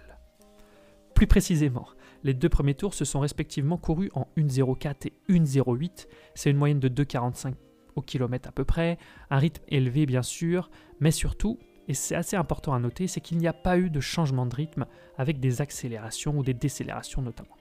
Plus 1.13 1.27
précisément, 1.27 1.87
les 2.23 2.33
deux 2.33 2.49
premiers 2.49 2.75
tours 2.75 2.93
se 2.93 3.05
sont 3.05 3.19
respectivement 3.19 3.77
courus 3.77 4.11
en 4.13 4.27
1.04 4.37 5.07
et 5.07 5.13
1.08, 5.29 6.07
c'est 6.35 6.51
une 6.51 6.57
moyenne 6.57 6.79
de 6.79 6.89
2.45 6.89 7.53
au 7.95 8.01
kilomètre 8.01 8.49
à 8.49 8.51
peu 8.51 8.65
près, 8.65 8.97
un 9.29 9.37
rythme 9.37 9.63
élevé 9.69 10.05
bien 10.05 10.21
sûr, 10.21 10.69
mais 10.99 11.11
surtout 11.11 11.57
et 11.87 11.93
c'est 11.93 12.15
assez 12.15 12.35
important 12.35 12.73
à 12.73 12.79
noter, 12.79 13.07
c'est 13.07 13.21
qu'il 13.21 13.37
n'y 13.37 13.47
a 13.47 13.53
pas 13.53 13.77
eu 13.77 13.89
de 13.89 13.99
changement 13.99 14.45
de 14.45 14.55
rythme 14.55 14.85
avec 15.17 15.39
des 15.39 15.61
accélérations 15.61 16.37
ou 16.37 16.43
des 16.43 16.53
décélérations 16.53 17.21
notamment. 17.21 17.55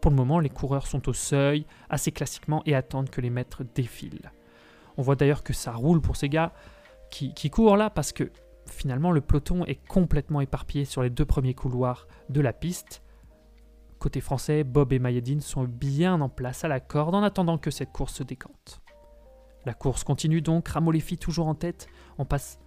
Pour 0.00 0.10
le 0.10 0.16
moment, 0.16 0.40
les 0.40 0.50
coureurs 0.50 0.88
sont 0.88 1.08
au 1.08 1.12
seuil, 1.12 1.64
assez 1.88 2.10
classiquement, 2.10 2.62
et 2.66 2.74
attendent 2.74 3.08
que 3.08 3.20
les 3.20 3.30
maîtres 3.30 3.62
défilent. 3.62 4.32
On 4.96 5.02
voit 5.02 5.14
d'ailleurs 5.14 5.44
que 5.44 5.52
ça 5.52 5.72
roule 5.72 6.00
pour 6.00 6.16
ces 6.16 6.28
gars 6.28 6.52
qui, 7.08 7.50
courent 7.50 7.76
là, 7.76 7.88
parce 7.88 8.10
que 8.10 8.32
finalement 8.66 9.12
le 9.12 9.20
peloton 9.20 9.64
est 9.64 9.86
complètement 9.86 10.40
éparpillé 10.40 10.84
sur 10.84 11.02
les 11.02 11.10
deux 11.10 11.24
premiers 11.24 11.54
couloirs 11.54 12.08
de 12.30 12.40
la 12.40 12.52
piste. 12.52 13.02
Côté 13.98 14.20
français, 14.20 14.64
Bob 14.64 14.92
et 14.92 14.98
Mayedine 14.98 15.40
sont 15.40 15.64
bien 15.64 16.20
en 16.20 16.28
place 16.28 16.64
à 16.64 16.68
la 16.68 16.80
corde 16.80 17.14
en 17.14 17.22
attendant 17.22 17.58
que 17.58 17.70
cette 17.70 17.92
course 17.92 18.14
se 18.14 18.22
décante. 18.24 18.80
La 19.64 19.74
course 19.74 20.02
continue 20.02 20.40
donc, 20.40 20.66
Ramolefi 20.68 21.18
toujours 21.18 21.46
en 21.46 21.54
tête, 21.54 21.86
on 22.18 22.24
passe 22.24 22.58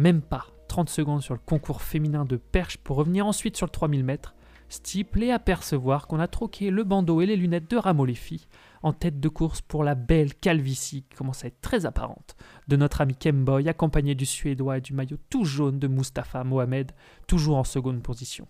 même 0.00 0.22
pas 0.22 0.46
30 0.68 0.88
secondes 0.88 1.22
sur 1.22 1.34
le 1.34 1.40
concours 1.44 1.82
féminin 1.82 2.24
de 2.24 2.36
perche 2.36 2.78
pour 2.78 2.96
revenir 2.96 3.26
ensuite 3.26 3.56
sur 3.56 3.66
le 3.66 3.70
3000 3.70 4.02
mètres, 4.02 4.34
steeple 4.70 5.24
et 5.24 5.30
apercevoir 5.30 6.06
qu'on 6.06 6.20
a 6.20 6.28
troqué 6.28 6.70
le 6.70 6.84
bandeau 6.84 7.20
et 7.20 7.26
les 7.26 7.36
lunettes 7.36 7.70
de 7.70 7.76
Ramolefi 7.76 8.46
en 8.82 8.92
tête 8.94 9.20
de 9.20 9.28
course 9.28 9.60
pour 9.60 9.84
la 9.84 9.94
belle 9.94 10.34
calvitie 10.34 11.02
qui 11.02 11.16
commence 11.16 11.44
à 11.44 11.48
être 11.48 11.60
très 11.60 11.84
apparente 11.84 12.34
de 12.66 12.76
notre 12.76 13.02
ami 13.02 13.14
Kemboy 13.14 13.68
accompagné 13.68 14.14
du 14.14 14.24
Suédois 14.24 14.78
et 14.78 14.80
du 14.80 14.94
maillot 14.94 15.18
tout 15.28 15.44
jaune 15.44 15.78
de 15.78 15.88
Mustapha 15.88 16.44
Mohamed, 16.44 16.92
toujours 17.26 17.58
en 17.58 17.64
seconde 17.64 18.02
position. 18.02 18.46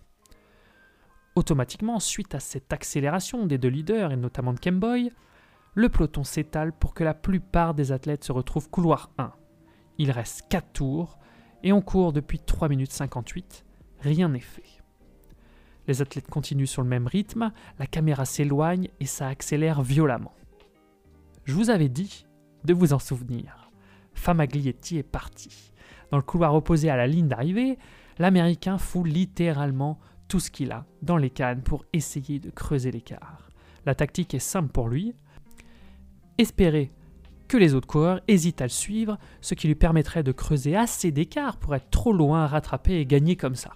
Automatiquement, 1.35 1.99
suite 1.99 2.33
à 2.33 2.39
cette 2.39 2.71
accélération 2.71 3.45
des 3.45 3.57
deux 3.57 3.69
leaders 3.69 4.13
et 4.13 4.17
notamment 4.17 4.53
de 4.53 4.59
Kemboy, 4.59 5.11
le 5.73 5.89
peloton 5.89 6.23
s'étale 6.23 6.71
pour 6.71 6.93
que 6.93 7.03
la 7.03 7.13
plupart 7.13 7.73
des 7.73 7.91
athlètes 7.91 8.23
se 8.23 8.31
retrouvent 8.31 8.69
couloir 8.69 9.11
1. 9.17 9.33
Il 9.97 10.11
reste 10.11 10.45
4 10.49 10.71
tours 10.71 11.17
et 11.63 11.73
on 11.73 11.81
court 11.81 12.13
depuis 12.13 12.39
3 12.39 12.69
minutes 12.69 12.91
58, 12.91 13.65
rien 13.99 14.29
n'est 14.29 14.39
fait. 14.39 14.81
Les 15.87 16.01
athlètes 16.01 16.29
continuent 16.29 16.65
sur 16.65 16.81
le 16.81 16.87
même 16.87 17.07
rythme, 17.07 17.51
la 17.79 17.87
caméra 17.87 18.25
s'éloigne 18.25 18.89
et 18.99 19.05
ça 19.05 19.27
accélère 19.27 19.81
violemment. 19.81 20.33
Je 21.43 21.53
vous 21.53 21.69
avais 21.69 21.89
dit 21.89 22.25
de 22.63 22.73
vous 22.73 22.93
en 22.93 22.99
souvenir. 22.99 23.71
Famaglietti 24.13 24.97
est 24.97 25.03
parti. 25.03 25.73
Dans 26.11 26.17
le 26.17 26.23
couloir 26.23 26.53
opposé 26.53 26.89
à 26.89 26.95
la 26.95 27.07
ligne 27.07 27.27
d'arrivée, 27.27 27.77
l'Américain 28.19 28.77
fout 28.77 29.07
littéralement 29.07 29.99
tout 30.27 30.39
ce 30.39 30.51
qu'il 30.51 30.71
a 30.71 30.85
dans 31.01 31.17
les 31.17 31.29
cannes 31.29 31.63
pour 31.63 31.85
essayer 31.93 32.39
de 32.39 32.49
creuser 32.49 32.91
l'écart. 32.91 33.49
La 33.85 33.95
tactique 33.95 34.33
est 34.33 34.39
simple 34.39 34.71
pour 34.71 34.87
lui. 34.87 35.15
Espérer 36.37 36.91
que 37.51 37.57
les 37.57 37.75
autres 37.75 37.87
coureurs 37.87 38.21
hésitent 38.29 38.61
à 38.61 38.65
le 38.65 38.69
suivre, 38.69 39.17
ce 39.41 39.55
qui 39.55 39.67
lui 39.67 39.75
permettrait 39.75 40.23
de 40.23 40.31
creuser 40.31 40.77
assez 40.77 41.11
d'écart 41.11 41.57
pour 41.57 41.75
être 41.75 41.89
trop 41.89 42.13
loin 42.13 42.47
rattraper 42.47 42.93
et 42.93 43.05
gagner 43.05 43.35
comme 43.35 43.55
ça. 43.55 43.73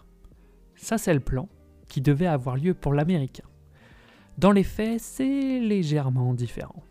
Ça, 0.78 0.98
c'est 0.98 1.14
le 1.14 1.20
plan 1.20 1.50
qui 1.90 2.00
devait 2.00 2.26
avoir 2.26 2.56
lieu 2.56 2.74
pour 2.74 2.94
l'Américain. 2.94 3.44
Dans 4.38 4.54
les 4.54 4.64
faits, 4.64 5.02
c'est 5.02 5.60
légèrement 5.60 6.34
différent. 6.34 6.84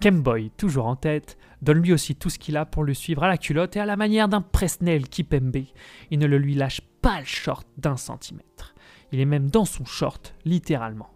Kemboy, 0.00 0.50
toujours 0.56 0.86
en 0.86 0.96
tête, 0.96 1.38
donne 1.62 1.82
lui 1.82 1.92
aussi 1.92 2.16
tout 2.16 2.30
ce 2.30 2.40
qu'il 2.40 2.56
a 2.56 2.66
pour 2.66 2.82
le 2.82 2.94
suivre 2.94 3.22
à 3.22 3.28
la 3.28 3.38
culotte 3.38 3.76
et 3.76 3.80
à 3.80 3.86
la 3.86 3.96
manière 3.96 4.28
d'un 4.28 4.42
Presnel 4.42 5.08
Kipembe. 5.08 5.66
Il 6.10 6.18
ne 6.18 6.26
le 6.26 6.38
lui 6.38 6.56
lâche 6.56 6.80
pas 7.00 7.20
le 7.20 7.26
short 7.26 7.64
d'un 7.76 7.96
centimètre. 7.96 8.74
Il 9.12 9.20
est 9.20 9.24
même 9.24 9.50
dans 9.50 9.64
son 9.64 9.84
short, 9.84 10.34
littéralement. 10.44 11.10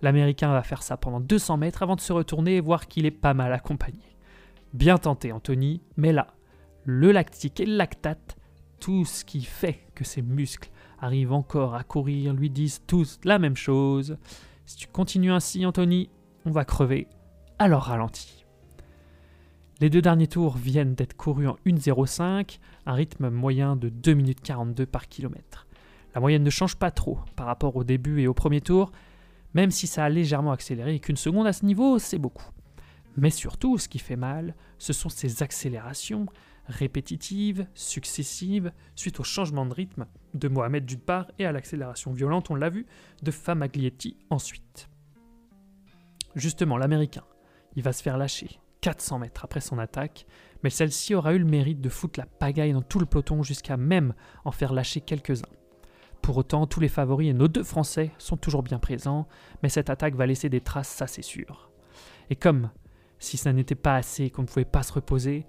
L'Américain 0.00 0.50
va 0.50 0.62
faire 0.62 0.82
ça 0.82 0.96
pendant 0.96 1.20
200 1.20 1.58
mètres 1.58 1.82
avant 1.82 1.94
de 1.94 2.00
se 2.00 2.14
retourner 2.14 2.56
et 2.56 2.60
voir 2.60 2.88
qu'il 2.88 3.04
est 3.04 3.10
pas 3.10 3.34
mal 3.34 3.52
accompagné. 3.52 4.15
Bien 4.72 4.98
tenté, 4.98 5.32
Anthony, 5.32 5.82
mais 5.96 6.12
là, 6.12 6.28
le 6.84 7.12
lactique 7.12 7.60
et 7.60 7.66
le 7.66 7.76
lactate, 7.76 8.36
tout 8.80 9.04
ce 9.04 9.24
qui 9.24 9.42
fait 9.42 9.80
que 9.94 10.04
ses 10.04 10.22
muscles 10.22 10.70
arrivent 10.98 11.32
encore 11.32 11.74
à 11.74 11.82
courir, 11.82 12.34
lui 12.34 12.50
disent 12.50 12.82
tous 12.86 13.18
la 13.24 13.38
même 13.38 13.56
chose. 13.56 14.18
Si 14.66 14.76
tu 14.76 14.86
continues 14.88 15.32
ainsi, 15.32 15.64
Anthony, 15.64 16.10
on 16.44 16.50
va 16.50 16.64
crever. 16.64 17.08
Alors 17.58 17.84
ralentis. 17.84 18.44
Les 19.80 19.90
deux 19.90 20.00
derniers 20.00 20.26
tours 20.26 20.56
viennent 20.56 20.94
d'être 20.94 21.16
courus 21.16 21.48
en 21.48 21.56
1.05, 21.66 22.58
un 22.86 22.92
rythme 22.94 23.28
moyen 23.28 23.76
de 23.76 23.88
2 23.88 24.14
minutes 24.14 24.40
42 24.40 24.86
par 24.86 25.06
kilomètre. 25.08 25.66
La 26.14 26.20
moyenne 26.20 26.42
ne 26.42 26.50
change 26.50 26.76
pas 26.76 26.90
trop 26.90 27.18
par 27.36 27.46
rapport 27.46 27.76
au 27.76 27.84
début 27.84 28.22
et 28.22 28.26
au 28.26 28.32
premier 28.32 28.62
tour, 28.62 28.90
même 29.52 29.70
si 29.70 29.86
ça 29.86 30.04
a 30.04 30.08
légèrement 30.08 30.52
accéléré 30.52 30.94
et 30.94 31.00
qu'une 31.00 31.16
seconde 31.16 31.46
à 31.46 31.52
ce 31.52 31.66
niveau, 31.66 31.98
c'est 31.98 32.18
beaucoup. 32.18 32.50
Mais 33.16 33.30
surtout, 33.30 33.78
ce 33.78 33.88
qui 33.88 33.98
fait 33.98 34.16
mal, 34.16 34.54
ce 34.78 34.92
sont 34.92 35.08
ces 35.08 35.42
accélérations 35.42 36.26
répétitives, 36.66 37.66
successives, 37.74 38.72
suite 38.94 39.20
au 39.20 39.24
changement 39.24 39.66
de 39.66 39.74
rythme 39.74 40.06
de 40.34 40.48
Mohamed 40.48 40.84
d'une 40.84 41.00
part 41.00 41.30
et 41.38 41.46
à 41.46 41.52
l'accélération 41.52 42.12
violente, 42.12 42.50
on 42.50 42.54
l'a 42.54 42.68
vu, 42.68 42.86
de 43.22 43.30
Famaglietti 43.30 44.16
ensuite. 44.30 44.88
Justement, 46.34 46.76
l'Américain, 46.76 47.24
il 47.76 47.82
va 47.82 47.92
se 47.92 48.02
faire 48.02 48.18
lâcher 48.18 48.60
400 48.82 49.20
mètres 49.20 49.44
après 49.44 49.60
son 49.60 49.78
attaque, 49.78 50.26
mais 50.62 50.70
celle-ci 50.70 51.14
aura 51.14 51.34
eu 51.34 51.38
le 51.38 51.44
mérite 51.44 51.80
de 51.80 51.88
foutre 51.88 52.20
la 52.20 52.26
pagaille 52.26 52.72
dans 52.72 52.82
tout 52.82 52.98
le 52.98 53.06
peloton 53.06 53.42
jusqu'à 53.42 53.76
même 53.76 54.14
en 54.44 54.52
faire 54.52 54.72
lâcher 54.72 55.00
quelques-uns. 55.00 55.48
Pour 56.20 56.36
autant, 56.36 56.66
tous 56.66 56.80
les 56.80 56.88
favoris 56.88 57.30
et 57.30 57.34
nos 57.34 57.48
deux 57.48 57.62
Français 57.62 58.10
sont 58.18 58.36
toujours 58.36 58.62
bien 58.62 58.78
présents, 58.78 59.28
mais 59.62 59.68
cette 59.68 59.90
attaque 59.90 60.14
va 60.14 60.26
laisser 60.26 60.48
des 60.48 60.60
traces, 60.60 60.88
ça 60.88 61.06
c'est 61.06 61.22
sûr. 61.22 61.70
Et 62.30 62.36
comme 62.36 62.70
si 63.18 63.36
ça 63.36 63.52
n'était 63.52 63.74
pas 63.74 63.96
assez, 63.96 64.30
qu'on 64.30 64.42
ne 64.42 64.46
pouvait 64.46 64.64
pas 64.64 64.82
se 64.82 64.92
reposer, 64.92 65.46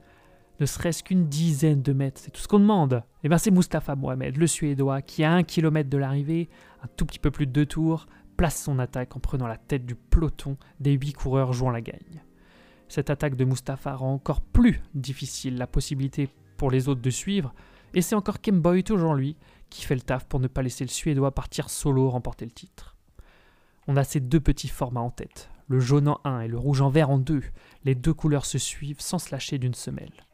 ne 0.59 0.65
serait-ce 0.65 1.03
qu'une 1.03 1.27
dizaine 1.27 1.81
de 1.81 1.93
mètres, 1.93 2.19
c'est 2.23 2.31
tout 2.31 2.41
ce 2.41 2.47
qu'on 2.47 2.59
demande. 2.59 2.93
Et 2.93 3.25
eh 3.25 3.29
bien 3.29 3.37
c'est 3.37 3.51
Mustapha 3.51 3.95
Mohamed, 3.95 4.37
le 4.37 4.47
Suédois, 4.47 5.01
qui 5.01 5.23
à 5.23 5.31
un 5.33 5.43
kilomètre 5.43 5.89
de 5.89 5.97
l'arrivée, 5.97 6.49
un 6.83 6.87
tout 6.95 7.05
petit 7.05 7.19
peu 7.19 7.31
plus 7.31 7.45
de 7.45 7.51
deux 7.51 7.65
tours, 7.65 8.07
place 8.37 8.61
son 8.63 8.79
attaque 8.79 9.15
en 9.15 9.19
prenant 9.19 9.47
la 9.47 9.57
tête 9.57 9.85
du 9.85 9.95
peloton 9.95 10.57
des 10.79 10.93
huit 10.93 11.13
coureurs 11.13 11.53
jouant 11.53 11.71
la 11.71 11.81
gagne. 11.81 12.23
Cette 12.87 13.09
attaque 13.09 13.35
de 13.35 13.45
Mustapha 13.45 13.95
rend 13.95 14.13
encore 14.13 14.41
plus 14.41 14.81
difficile 14.93 15.57
la 15.57 15.67
possibilité 15.67 16.29
pour 16.55 16.71
les 16.71 16.87
autres 16.87 17.01
de 17.01 17.09
suivre, 17.09 17.53
et 17.93 18.01
c'est 18.01 18.15
encore 18.15 18.41
Kemboy, 18.41 18.83
toujours 18.83 19.13
lui, 19.13 19.35
qui 19.69 19.83
fait 19.83 19.95
le 19.95 20.01
taf 20.01 20.25
pour 20.25 20.39
ne 20.39 20.47
pas 20.47 20.61
laisser 20.61 20.83
le 20.83 20.89
Suédois 20.89 21.33
partir 21.33 21.69
solo 21.69 22.09
remporter 22.09 22.45
le 22.45 22.51
titre. 22.51 22.95
On 23.87 23.97
a 23.97 24.03
ces 24.03 24.19
deux 24.19 24.39
petits 24.39 24.67
formats 24.67 25.01
en 25.01 25.09
tête, 25.09 25.49
le 25.67 25.79
jaune 25.79 26.07
en 26.07 26.19
un 26.23 26.41
et 26.41 26.47
le 26.47 26.57
rouge 26.57 26.81
en 26.81 26.89
vert 26.89 27.09
en 27.09 27.17
deux. 27.17 27.43
Les 27.83 27.95
deux 27.95 28.13
couleurs 28.13 28.45
se 28.45 28.57
suivent 28.57 29.01
sans 29.01 29.19
se 29.19 29.31
lâcher 29.31 29.57
d'une 29.57 29.73
semelle. 29.73 30.25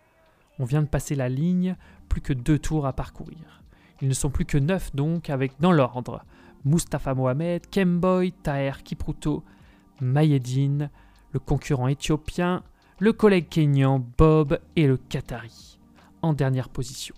On 0.60 0.66
vient 0.66 0.82
de 0.82 0.88
passer 0.88 1.16
la 1.16 1.30
ligne, 1.30 1.76
plus 2.10 2.22
que 2.22 2.34
deux 2.34 2.60
tours 2.60 2.86
à 2.86 2.94
parcourir. 2.94 3.64
Ils 4.02 4.08
ne 4.08 4.14
sont 4.14 4.30
plus 4.30 4.46
que 4.46 4.58
neuf 4.58 4.96
donc, 4.96 5.30
avec 5.30 5.54
dans 5.60 5.72
l'ordre 5.72 6.24
Mustafa 6.66 7.14
Mohamed, 7.14 7.70
Kemboy, 7.70 8.32
Taher 8.32 8.84
Kipruto, 8.84 9.44
Mayedine, 10.00 10.90
le 11.32 11.40
concurrent 11.40 11.88
éthiopien, 11.88 12.64
le 13.00 13.14
collègue 13.14 13.50
kényan 13.50 14.06
Bob 14.18 14.60
et 14.76 14.88
le 14.88 14.98
Qatari, 14.98 15.80
en 16.22 16.34
dernière 16.34 16.70
position. 16.70 17.16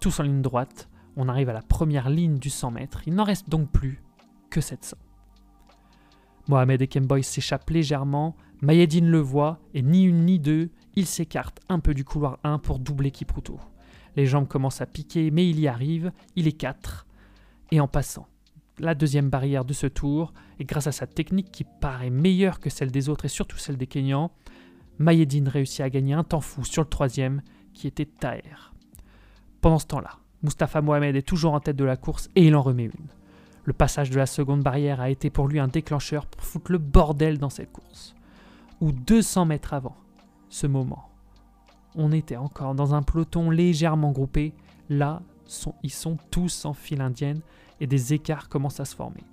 Tous 0.00 0.20
en 0.20 0.24
ligne 0.24 0.42
droite, 0.42 0.88
on 1.16 1.28
arrive 1.28 1.48
à 1.48 1.54
la 1.54 1.62
première 1.62 2.10
ligne 2.10 2.38
du 2.38 2.50
100 2.50 2.72
mètres, 2.72 3.02
il 3.06 3.14
n'en 3.14 3.24
reste 3.24 3.48
donc 3.48 3.70
plus 3.70 4.02
que 4.50 4.60
700. 4.60 4.96
Mohamed 6.48 6.82
et 6.82 6.88
Kemboy 6.88 7.22
s'échappent 7.22 7.70
légèrement, 7.70 8.36
Mayedine 8.60 9.08
le 9.08 9.18
voit, 9.18 9.60
et 9.74 9.82
ni 9.82 10.04
une 10.04 10.24
ni 10.24 10.38
deux, 10.38 10.70
il 10.94 11.06
s'écarte 11.06 11.60
un 11.68 11.80
peu 11.80 11.94
du 11.94 12.04
couloir 12.04 12.38
1 12.44 12.58
pour 12.58 12.78
doubler 12.78 13.10
Kipruto. 13.10 13.58
Les 14.16 14.26
jambes 14.26 14.48
commencent 14.48 14.80
à 14.80 14.86
piquer, 14.86 15.30
mais 15.30 15.48
il 15.48 15.58
y 15.58 15.68
arrive, 15.68 16.12
il 16.36 16.46
est 16.46 16.52
4. 16.52 17.06
Et 17.72 17.80
en 17.80 17.88
passant 17.88 18.28
la 18.78 18.94
deuxième 18.94 19.30
barrière 19.30 19.64
de 19.64 19.72
ce 19.72 19.86
tour, 19.86 20.32
et 20.58 20.64
grâce 20.64 20.86
à 20.86 20.92
sa 20.92 21.06
technique 21.06 21.52
qui 21.52 21.64
paraît 21.64 22.10
meilleure 22.10 22.60
que 22.60 22.70
celle 22.70 22.90
des 22.90 23.08
autres 23.08 23.24
et 23.24 23.28
surtout 23.28 23.58
celle 23.58 23.76
des 23.76 23.86
Kenyans, 23.86 24.32
Mayedine 24.98 25.48
réussit 25.48 25.80
à 25.80 25.90
gagner 25.90 26.14
un 26.14 26.24
temps 26.24 26.40
fou 26.40 26.64
sur 26.64 26.82
le 26.82 26.88
troisième, 26.88 27.42
qui 27.72 27.86
était 27.86 28.06
Taher. 28.06 28.72
Pendant 29.60 29.78
ce 29.78 29.86
temps-là, 29.86 30.18
Mustafa 30.42 30.80
Mohamed 30.80 31.16
est 31.16 31.22
toujours 31.22 31.54
en 31.54 31.60
tête 31.60 31.76
de 31.76 31.84
la 31.84 31.96
course 31.96 32.28
et 32.36 32.46
il 32.46 32.54
en 32.54 32.62
remet 32.62 32.84
une. 32.84 33.08
Le 33.64 33.72
passage 33.72 34.10
de 34.10 34.16
la 34.16 34.26
seconde 34.26 34.62
barrière 34.62 35.00
a 35.00 35.10
été 35.10 35.30
pour 35.30 35.48
lui 35.48 35.58
un 35.58 35.68
déclencheur 35.68 36.26
pour 36.26 36.42
foutre 36.42 36.70
le 36.70 36.78
bordel 36.78 37.38
dans 37.38 37.50
cette 37.50 37.72
course. 37.72 38.14
Ou 38.80 38.92
200 38.92 39.46
mètres 39.46 39.72
avant 39.72 39.96
ce 40.50 40.66
moment, 40.66 41.08
on 41.94 42.12
était 42.12 42.36
encore 42.36 42.74
dans 42.74 42.94
un 42.94 43.02
peloton 43.02 43.50
légèrement 43.50 44.12
groupé. 44.12 44.52
Là, 44.90 45.22
ils 45.82 45.92
sont 45.92 46.18
tous 46.30 46.64
en 46.64 46.74
file 46.74 47.00
indienne 47.00 47.40
et 47.80 47.86
des 47.86 48.12
écarts 48.12 48.48
commencent 48.48 48.80
à 48.80 48.84
se 48.84 48.94
former. 48.94 49.24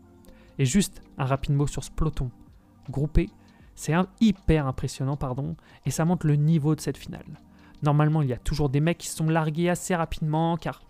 Et 0.57 0.65
juste 0.65 1.01
un 1.17 1.25
rapide 1.25 1.53
mot 1.55 1.67
sur 1.67 1.83
ce 1.83 1.91
peloton 1.91 2.31
groupé, 2.89 3.29
c'est 3.75 3.93
hyper 4.19 4.67
impressionnant, 4.67 5.17
pardon, 5.17 5.55
et 5.85 5.91
ça 5.91 6.05
montre 6.05 6.27
le 6.27 6.35
niveau 6.35 6.75
de 6.75 6.81
cette 6.81 6.97
finale. 6.97 7.25
Normalement, 7.83 8.21
il 8.21 8.29
y 8.29 8.33
a 8.33 8.37
toujours 8.37 8.69
des 8.69 8.79
mecs 8.79 8.99
qui 8.99 9.07
sont 9.07 9.29
largués 9.29 9.69
assez 9.69 9.95
rapidement, 9.95 10.55
car 10.55 10.81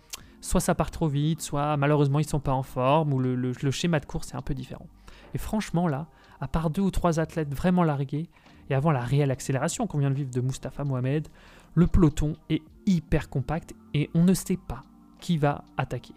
soit 0.42 0.60
ça 0.60 0.74
part 0.74 0.90
trop 0.90 1.08
vite, 1.08 1.40
soit 1.40 1.78
malheureusement 1.78 2.18
ils 2.18 2.28
sont 2.28 2.40
pas 2.40 2.52
en 2.52 2.62
forme, 2.62 3.14
ou 3.14 3.18
le, 3.18 3.34
le 3.34 3.70
schéma 3.70 3.98
de 4.00 4.04
course 4.04 4.32
est 4.32 4.36
un 4.36 4.42
peu 4.42 4.52
différent. 4.52 4.86
Et 5.34 5.38
franchement, 5.38 5.88
là, 5.88 6.08
à 6.40 6.48
part 6.48 6.68
deux 6.68 6.82
ou 6.82 6.90
trois 6.90 7.18
athlètes 7.18 7.54
vraiment 7.54 7.84
largués, 7.84 8.28
et 8.68 8.74
avant 8.74 8.90
la 8.90 9.00
réelle 9.00 9.30
accélération 9.30 9.86
qu'on 9.86 9.98
vient 9.98 10.10
de 10.10 10.14
vivre 10.14 10.30
de 10.30 10.40
Mustapha 10.40 10.84
Mohamed, 10.84 11.28
le 11.74 11.86
peloton 11.86 12.36
est 12.50 12.62
hyper 12.86 13.30
compact 13.30 13.74
et 13.94 14.10
on 14.14 14.24
ne 14.24 14.34
sait 14.34 14.58
pas 14.58 14.82
qui 15.20 15.38
va 15.38 15.64
attaquer. 15.76 16.14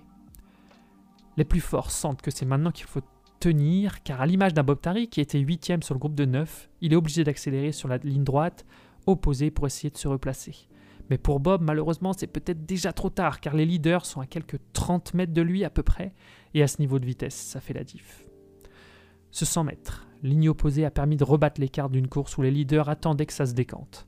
Les 1.37 1.45
plus 1.45 1.59
forts 1.61 1.91
sentent 1.91 2.21
que 2.21 2.31
c'est 2.31 2.45
maintenant 2.45 2.71
qu'il 2.71 2.85
faut 2.85 3.01
tenir, 3.39 4.03
car 4.03 4.21
à 4.21 4.25
l'image 4.25 4.53
d'un 4.53 4.63
Bob 4.63 4.81
Tari 4.81 5.07
qui 5.07 5.21
était 5.21 5.39
8 5.39 5.83
sur 5.83 5.93
le 5.93 5.99
groupe 5.99 6.15
de 6.15 6.25
9, 6.25 6.69
il 6.81 6.93
est 6.93 6.95
obligé 6.95 7.23
d'accélérer 7.23 7.71
sur 7.71 7.87
la 7.87 7.97
ligne 7.97 8.23
droite 8.23 8.65
opposée 9.05 9.51
pour 9.51 9.67
essayer 9.67 9.89
de 9.89 9.97
se 9.97 10.07
replacer. 10.07 10.67
Mais 11.09 11.17
pour 11.17 11.39
Bob, 11.39 11.61
malheureusement, 11.61 12.13
c'est 12.13 12.27
peut-être 12.27 12.65
déjà 12.65 12.91
trop 12.93 13.09
tard, 13.09 13.39
car 13.39 13.55
les 13.55 13.65
leaders 13.65 14.05
sont 14.05 14.21
à 14.21 14.25
quelques 14.25 14.59
30 14.73 15.13
mètres 15.13 15.33
de 15.33 15.41
lui 15.41 15.63
à 15.63 15.69
peu 15.69 15.83
près, 15.83 16.13
et 16.53 16.63
à 16.63 16.67
ce 16.67 16.79
niveau 16.79 16.99
de 16.99 17.05
vitesse, 17.05 17.35
ça 17.35 17.59
fait 17.59 17.73
la 17.73 17.83
diff. 17.83 18.25
Ce 19.31 19.45
100 19.45 19.65
mètres, 19.65 20.07
ligne 20.23 20.49
opposée 20.49 20.85
a 20.85 20.91
permis 20.91 21.17
de 21.17 21.23
rebattre 21.23 21.59
l'écart 21.61 21.89
d'une 21.89 22.07
course 22.07 22.37
où 22.37 22.41
les 22.41 22.51
leaders 22.51 22.89
attendaient 22.89 23.25
que 23.25 23.33
ça 23.33 23.45
se 23.45 23.53
décante. 23.53 24.07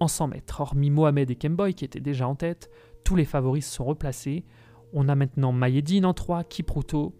En 0.00 0.08
100 0.08 0.28
mètres, 0.28 0.60
hormis 0.60 0.90
Mohamed 0.90 1.30
et 1.30 1.36
Kemboy 1.36 1.72
qui 1.72 1.84
étaient 1.84 2.00
déjà 2.00 2.28
en 2.28 2.34
tête, 2.34 2.70
tous 3.04 3.16
les 3.16 3.24
favoris 3.24 3.66
sont 3.66 3.84
replacés. 3.84 4.44
On 4.92 5.08
a 5.08 5.14
maintenant 5.14 5.52
Mayedine 5.52 6.04
en 6.04 6.14
3, 6.14 6.44
Kipruto 6.44 7.14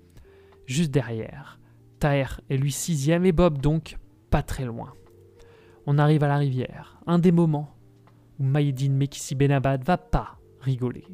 juste 0.67 0.91
derrière. 0.91 1.59
Taher 2.01 2.41
est 2.51 2.57
lui 2.57 2.73
sixième 2.73 3.25
et 3.25 3.33
Bob 3.33 3.59
donc 3.59 3.97
pas 4.31 4.43
très 4.43 4.65
loin. 4.65 4.93
On 5.87 5.99
arrive 5.99 6.25
à 6.25 6.29
la 6.29 6.37
rivière, 6.37 7.01
un 7.07 7.19
des 7.19 7.33
moments 7.33 7.76
où 8.39 8.45
Mayedine 8.45 8.97
Mekissi 8.97 9.35
Benabad 9.35 9.85
va 9.85 9.99
pas 9.99 10.39
rigoler. 10.61 11.05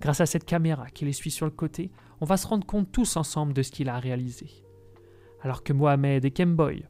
Grâce 0.00 0.20
à 0.20 0.26
cette 0.26 0.44
caméra 0.44 0.90
qui 0.90 1.04
les 1.04 1.12
suit 1.12 1.30
sur 1.30 1.46
le 1.46 1.52
côté, 1.52 1.90
on 2.20 2.24
va 2.24 2.36
se 2.36 2.46
rendre 2.46 2.66
compte 2.66 2.92
tous 2.92 3.16
ensemble 3.16 3.52
de 3.52 3.62
ce 3.62 3.70
qu'il 3.70 3.88
a 3.88 3.98
réalisé. 3.98 4.64
Alors 5.42 5.62
que 5.62 5.72
Mohamed 5.72 6.24
et 6.24 6.30
Kemboy 6.30 6.84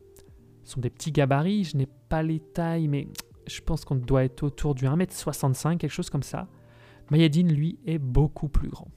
sont 0.65 0.81
des 0.81 0.91
petits 0.91 1.13
gabarits, 1.13 1.65
je 1.65 1.77
n'ai 1.77 1.89
pas 2.09 2.23
les 2.23 2.41
tailles, 2.41 2.89
mais 2.89 3.09
je 3.47 3.61
pense 3.61 3.85
qu'on 3.85 3.97
doit 3.97 4.25
être 4.25 4.43
autour 4.43 4.75
du 4.75 4.87
1m65, 4.87 5.79
quelque 5.79 5.91
chose 5.91 6.11
comme 6.11 6.23
ça. 6.23 6.49
Mayedine, 7.11 7.53
lui, 7.53 7.79
est 7.87 7.99
beaucoup 7.99 8.49
plus 8.49 8.69
grand. 8.69 8.89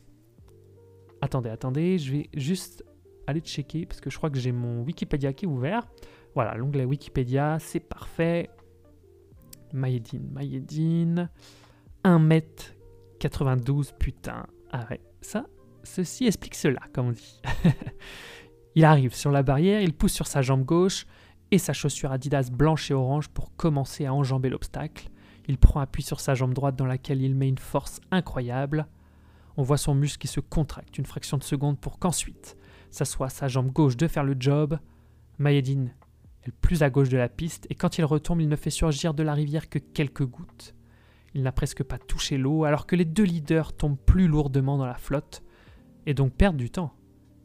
Attendez, 1.21 1.49
attendez, 1.49 1.97
je 1.99 2.13
vais 2.13 2.29
juste 2.33 2.83
aller 3.27 3.41
checker 3.41 3.85
parce 3.85 4.01
que 4.01 4.09
je 4.09 4.17
crois 4.17 4.29
que 4.29 4.39
j'ai 4.39 4.51
mon 4.51 4.81
Wikipédia 4.81 5.33
qui 5.33 5.45
est 5.45 5.47
ouvert. 5.47 5.87
Voilà, 6.33 6.55
l'onglet 6.55 6.85
Wikipédia, 6.85 7.57
c'est 7.59 7.79
parfait. 7.79 8.48
Mayedine, 9.73 10.29
Mayedine. 10.31 11.29
1m92, 12.03 13.93
putain. 13.97 14.45
Ah 14.71 14.85
ouais, 14.89 15.01
ça, 15.21 15.45
ceci 15.83 16.25
explique 16.25 16.55
cela, 16.55 16.79
comme 16.93 17.07
on 17.07 17.11
dit. 17.11 17.41
il 18.75 18.85
arrive 18.85 19.13
sur 19.13 19.31
la 19.31 19.43
barrière, 19.43 19.81
il 19.81 19.93
pousse 19.93 20.13
sur 20.13 20.27
sa 20.27 20.41
jambe 20.41 20.63
gauche 20.63 21.05
et 21.51 21.57
sa 21.57 21.73
chaussure 21.73 22.11
Adidas 22.11 22.49
blanche 22.51 22.91
et 22.91 22.93
orange 22.93 23.27
pour 23.29 23.55
commencer 23.55 24.05
à 24.05 24.13
enjamber 24.13 24.49
l'obstacle. 24.49 25.09
Il 25.47 25.57
prend 25.57 25.79
appui 25.79 26.03
sur 26.03 26.19
sa 26.19 26.35
jambe 26.35 26.53
droite 26.53 26.75
dans 26.75 26.85
laquelle 26.85 27.21
il 27.21 27.35
met 27.35 27.49
une 27.49 27.57
force 27.57 27.99
incroyable. 28.11 28.87
On 29.57 29.63
voit 29.63 29.77
son 29.77 29.95
muscle 29.95 30.19
qui 30.19 30.27
se 30.27 30.39
contracte 30.39 30.97
une 30.97 31.07
fraction 31.07 31.37
de 31.37 31.43
seconde 31.43 31.79
pour 31.79 31.97
qu'ensuite, 31.97 32.55
ça 32.91 33.03
soit 33.03 33.29
sa 33.29 33.47
jambe 33.47 33.71
gauche 33.71 33.97
de 33.97 34.07
faire 34.07 34.23
le 34.23 34.35
job. 34.39 34.77
Mayedine 35.39 35.93
plus 36.61 36.83
à 36.83 36.89
gauche 36.89 37.09
de 37.09 37.17
la 37.17 37.29
piste 37.29 37.67
et 37.69 37.75
quand 37.75 37.97
il 37.97 38.05
retombe, 38.05 38.41
il 38.41 38.49
ne 38.49 38.55
fait 38.55 38.69
surgir 38.69 39.13
de 39.13 39.23
la 39.23 39.33
rivière 39.33 39.69
que 39.69 39.79
quelques 39.79 40.25
gouttes. 40.25 40.75
Il 41.33 41.43
n'a 41.43 41.51
presque 41.51 41.83
pas 41.83 41.97
touché 41.97 42.37
l'eau 42.37 42.63
alors 42.63 42.87
que 42.87 42.95
les 42.95 43.05
deux 43.05 43.23
leaders 43.23 43.73
tombent 43.73 43.99
plus 43.99 44.27
lourdement 44.27 44.77
dans 44.77 44.87
la 44.87 44.97
flotte 44.97 45.43
et 46.05 46.13
donc 46.13 46.33
perdent 46.33 46.57
du 46.57 46.69
temps. 46.69 46.93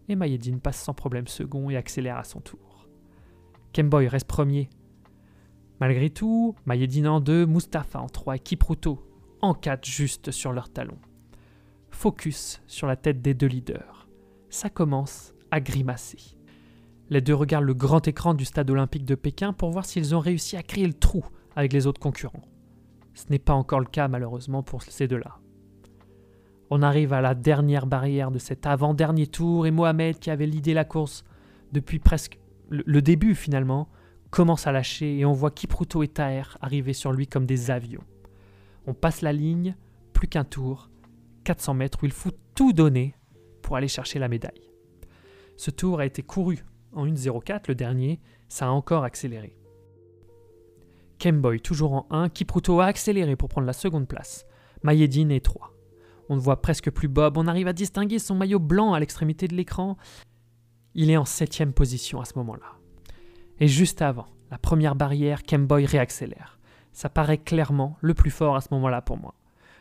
Et 0.08 0.16
Mayedine 0.16 0.60
passe 0.60 0.80
sans 0.80 0.94
problème 0.94 1.26
second 1.26 1.70
et 1.70 1.76
accélère 1.76 2.16
à 2.16 2.24
son 2.24 2.40
tour. 2.40 2.88
Kemboy 3.72 4.08
reste 4.08 4.28
premier. 4.28 4.70
Malgré 5.80 6.10
tout, 6.10 6.54
Mayedine 6.66 7.08
en 7.08 7.20
deux, 7.20 7.46
Mustapha 7.46 8.00
en 8.00 8.08
trois 8.08 8.36
et 8.36 8.38
Kipruto 8.38 9.06
en 9.42 9.54
quatre 9.54 9.84
juste 9.84 10.30
sur 10.30 10.52
leurs 10.52 10.70
talons. 10.70 10.98
Focus 11.90 12.62
sur 12.66 12.86
la 12.86 12.96
tête 12.96 13.20
des 13.20 13.34
deux 13.34 13.46
leaders. 13.46 14.08
Ça 14.48 14.70
commence 14.70 15.34
à 15.50 15.60
grimacer. 15.60 16.36
Les 17.10 17.20
deux 17.20 17.34
regardent 17.34 17.66
le 17.66 17.74
grand 17.74 18.06
écran 18.08 18.34
du 18.34 18.44
stade 18.44 18.70
olympique 18.70 19.04
de 19.04 19.14
Pékin 19.14 19.52
pour 19.52 19.70
voir 19.70 19.84
s'ils 19.84 20.14
ont 20.14 20.20
réussi 20.20 20.56
à 20.56 20.62
créer 20.62 20.86
le 20.86 20.94
trou 20.94 21.24
avec 21.54 21.72
les 21.72 21.86
autres 21.86 22.00
concurrents. 22.00 22.48
Ce 23.12 23.24
n'est 23.30 23.38
pas 23.38 23.52
encore 23.52 23.80
le 23.80 23.86
cas 23.86 24.08
malheureusement 24.08 24.62
pour 24.62 24.82
ces 24.82 25.06
deux-là. 25.06 25.38
On 26.70 26.82
arrive 26.82 27.12
à 27.12 27.20
la 27.20 27.34
dernière 27.34 27.86
barrière 27.86 28.30
de 28.30 28.38
cet 28.38 28.66
avant-dernier 28.66 29.26
tour 29.26 29.66
et 29.66 29.70
Mohamed, 29.70 30.18
qui 30.18 30.30
avait 30.30 30.46
l'idée 30.46 30.74
la 30.74 30.84
course 30.84 31.24
depuis 31.72 31.98
presque 31.98 32.38
le 32.70 33.02
début 33.02 33.34
finalement, 33.34 33.88
commence 34.30 34.66
à 34.66 34.72
lâcher 34.72 35.18
et 35.18 35.24
on 35.24 35.32
voit 35.32 35.50
Kipruto 35.50 36.02
et 36.02 36.08
Taher 36.08 36.56
arriver 36.60 36.92
sur 36.92 37.12
lui 37.12 37.26
comme 37.26 37.46
des 37.46 37.70
avions. 37.70 38.02
On 38.86 38.94
passe 38.94 39.22
la 39.22 39.32
ligne, 39.32 39.76
plus 40.12 40.26
qu'un 40.26 40.44
tour, 40.44 40.90
400 41.44 41.74
mètres 41.74 41.98
où 42.02 42.06
il 42.06 42.12
faut 42.12 42.32
tout 42.54 42.72
donner 42.72 43.14
pour 43.62 43.76
aller 43.76 43.88
chercher 43.88 44.18
la 44.18 44.28
médaille. 44.28 44.72
Ce 45.56 45.70
tour 45.70 46.00
a 46.00 46.06
été 46.06 46.22
couru 46.22 46.64
en 46.94 47.06
1.04, 47.06 47.64
le 47.68 47.74
dernier, 47.74 48.20
ça 48.48 48.66
a 48.66 48.70
encore 48.70 49.04
accéléré. 49.04 49.56
Kemboy 51.18 51.60
toujours 51.60 51.92
en 51.92 52.06
1, 52.10 52.28
Kipruto 52.28 52.80
a 52.80 52.86
accéléré 52.86 53.36
pour 53.36 53.48
prendre 53.48 53.66
la 53.66 53.72
seconde 53.72 54.08
place. 54.08 54.46
Mayedine 54.82 55.30
est 55.30 55.44
3. 55.44 55.72
On 56.28 56.36
ne 56.36 56.40
voit 56.40 56.60
presque 56.60 56.90
plus 56.90 57.08
Bob, 57.08 57.36
on 57.36 57.46
arrive 57.46 57.68
à 57.68 57.72
distinguer 57.72 58.18
son 58.18 58.34
maillot 58.34 58.58
blanc 58.58 58.94
à 58.94 59.00
l'extrémité 59.00 59.48
de 59.48 59.54
l'écran. 59.54 59.96
Il 60.94 61.10
est 61.10 61.16
en 61.16 61.24
septième 61.24 61.72
position 61.72 62.20
à 62.20 62.24
ce 62.24 62.38
moment-là. 62.38 62.78
Et 63.60 63.68
juste 63.68 64.02
avant, 64.02 64.26
la 64.50 64.58
première 64.58 64.94
barrière, 64.94 65.42
Kemboy 65.42 65.86
réaccélère. 65.86 66.58
Ça 66.92 67.08
paraît 67.08 67.38
clairement 67.38 67.96
le 68.00 68.14
plus 68.14 68.30
fort 68.30 68.56
à 68.56 68.60
ce 68.60 68.68
moment-là 68.72 69.02
pour 69.02 69.18
moi. 69.18 69.34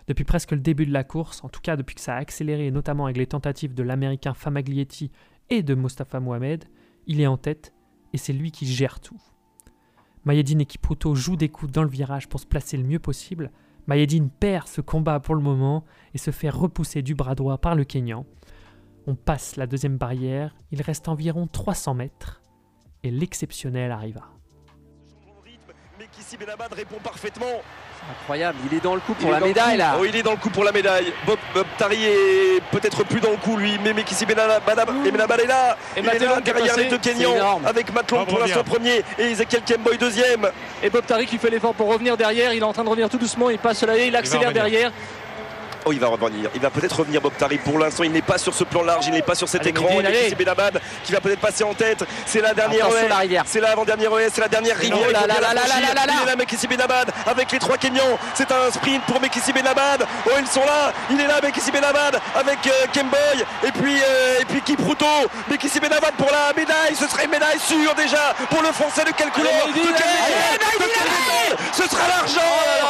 Depuis 0.08 0.26
presque 0.26 0.52
le 0.52 0.60
début 0.60 0.86
de 0.86 0.92
la 0.92 1.04
course, 1.04 1.44
en 1.44 1.50
tout 1.50 1.62
cas 1.62 1.76
depuis 1.76 1.96
que 1.96 2.02
ça 2.02 2.16
a 2.16 2.20
accéléré, 2.20 2.72
notamment 2.72 3.06
avec 3.06 3.18
les 3.18 3.28
tentatives 3.28 3.74
de 3.74 3.84
l'américain 3.84 4.34
Famaglietti 4.34 5.12
et 5.50 5.64
de 5.64 5.76
Mostafa 5.76 6.20
Mohamed, 6.20 6.66
il 7.08 7.22
est 7.22 7.28
en 7.28 7.38
tête 7.38 7.74
et 8.14 8.18
c'est 8.18 8.34
lui 8.34 8.52
qui 8.52 8.66
gère 8.66 9.00
tout. 9.00 9.22
Mayedine 10.26 10.62
et 10.62 10.66
Kipruto 10.66 11.16
jouent 11.16 11.36
des 11.36 11.50
coups 11.50 11.72
dans 11.72 11.84
le 11.84 11.90
virage 11.90 12.30
pour 12.30 12.40
se 12.40 12.46
placer 12.46 12.78
le 12.78 12.84
mieux 12.84 13.00
possible. 13.00 13.52
Mayedine 13.88 14.30
perd 14.30 14.68
ce 14.68 14.80
combat 14.80 15.20
pour 15.20 15.36
le 15.36 15.42
moment 15.42 15.84
et 16.14 16.18
se 16.18 16.32
fait 16.32 16.50
repousser 16.50 17.02
du 17.02 17.16
bras 17.16 17.36
droit 17.36 17.58
par 17.58 17.76
le 17.76 17.84
Kenyan. 17.84 18.26
On 19.06 19.16
passe 19.16 19.58
la 19.58 19.68
deuxième 19.68 19.98
barrière, 19.98 20.56
il 20.72 20.82
reste 20.82 21.10
environ 21.10 21.48
300 21.48 21.94
mètres 21.96 22.42
et 23.04 23.12
l'exceptionnel 23.12 23.92
arriva. 23.92 24.30
Répond 26.76 26.98
parfaitement 27.04 27.62
Incroyable, 28.22 28.58
il 28.70 28.78
est 28.78 28.82
dans 28.82 28.96
le 28.96 29.00
coup 29.00 29.14
pour 29.14 29.32
la 29.32 29.40
médaille 29.40 29.78
là. 29.78 29.96
Oh, 29.98 30.04
il 30.06 30.14
est 30.14 30.24
dans 30.24 30.32
le 30.32 30.38
coup 30.38 30.50
pour 30.50 30.66
la 30.66 30.74
médaille. 30.74 31.14
Bob, 31.26 31.38
Tari 31.78 32.04
est 32.04 32.62
peut-être 32.70 33.06
plus 33.06 33.22
dans 33.22 33.32
le 33.32 33.38
coup 33.38 33.56
lui, 33.56 33.80
mais 33.82 33.94
Mekissi 33.94 34.26
Benabad 34.26 34.62
est 34.68 35.48
là. 35.48 35.78
Et 35.96 36.02
il 36.02 36.08
est 36.08 36.20
là 36.20 36.42
derrière 36.42 36.76
les 36.76 36.90
deux 36.90 36.98
Kenyans 36.98 37.62
avec 37.66 37.94
Matlon 37.94 38.26
pour 38.26 38.40
l'instant 38.40 38.64
premier 38.64 39.04
et 39.18 39.32
Ezekiel 39.32 39.62
Kemboy 39.66 39.98
deuxième. 39.98 40.50
Et 40.84 40.90
Bob 40.90 41.06
Tari 41.06 41.26
qui 41.26 41.38
fait 41.38 41.50
l'effort 41.50 41.74
pour 41.74 41.88
revenir 41.88 42.18
derrière, 42.18 42.54
il 42.54 42.60
est 42.60 42.64
en 42.64 42.74
train 42.74 42.84
de 42.84 42.90
revenir 42.90 43.10
tout 43.10 43.18
doucement, 43.18 43.50
il 43.50 43.60
passe 43.60 43.84
là, 43.84 43.98
il 43.98 44.16
accélère 44.16 44.52
derrière. 44.52 44.92
Oh, 45.86 45.92
il 45.92 46.00
va 46.00 46.08
revenir. 46.08 46.50
Il 46.56 46.62
va 46.62 46.70
peut-être 46.70 46.98
revenir 47.00 47.22
Bob 47.22 47.34
Tari. 47.38 47.58
Pour 47.58 47.78
l'instant, 47.78 48.04
il 48.04 48.12
n'est 48.12 48.22
pas 48.22 48.38
sur 48.38 48.54
ce 48.54 48.64
plan 48.64 48.84
large, 48.84 49.06
il 49.08 49.14
n'est 49.14 49.22
pas 49.22 49.36
sur 49.36 49.50
cet 49.50 49.66
écran. 49.66 49.88
C'est 50.30 50.36
Benabad 50.36 50.80
qui 51.04 51.12
va 51.12 51.20
peut-être 51.20 51.40
passer 51.40 51.64
en 51.64 51.74
tête. 51.74 52.04
C'est 52.26 52.42
la 52.42 52.54
dernière 52.54 52.88
C'est 53.46 53.60
la 53.60 53.72
avant-dernière 53.72 54.12
c'est 54.32 54.42
la 54.42 54.48
dernière 54.48 54.78
rivière. 54.78 55.00
Oh 55.08 55.12
là 55.12 55.22
là 55.28 55.36
là 55.40 55.54
là 55.54 55.64
là 55.66 55.94
là 55.94 56.04
Il 56.08 56.24
est 56.24 56.26
là, 56.26 56.36
Mekissi 56.36 56.68
Benabad 56.68 57.12
avec 57.26 57.52
les 57.52 57.60
trois 57.60 57.78
Kenyans. 57.78 58.18
C'est 58.34 58.52
un 58.52 58.72
sprint 58.72 59.04
pour 59.06 59.20
Mekissi 59.20 59.52
Benabad. 59.52 60.06
Oh, 60.26 60.32
ils 60.40 60.48
sont 60.48 60.66
là. 60.66 60.94
Il 61.10 61.20
est 61.20 61.28
là, 61.28 61.40
Mekissi 61.42 61.72
Benabad 61.72 62.20
avec 62.36 62.60
euh, 62.68 62.86
Kemboy 62.94 63.46
et 63.64 63.72
puis 63.72 63.98
euh, 64.02 64.42
et 64.42 64.46
puis 64.46 64.62
Kipruto. 64.62 65.06
Mekissi 65.50 65.80
Benabad 65.80 66.14
pour 66.16 66.30
la 66.32 66.54
médaille. 66.56 66.96
Ce 66.96 67.08
serait 67.08 67.26
une 67.26 67.32
médaille 67.32 67.60
sûre 67.60 67.94
déjà 67.96 68.34
pour 68.50 68.62
le 68.62 68.72
français 68.72 69.04
de 69.04 69.12
quelle 69.12 69.32
couleur? 69.32 69.52
Ce 71.74 71.84
sera 71.84 72.08
l'argent. 72.08 72.42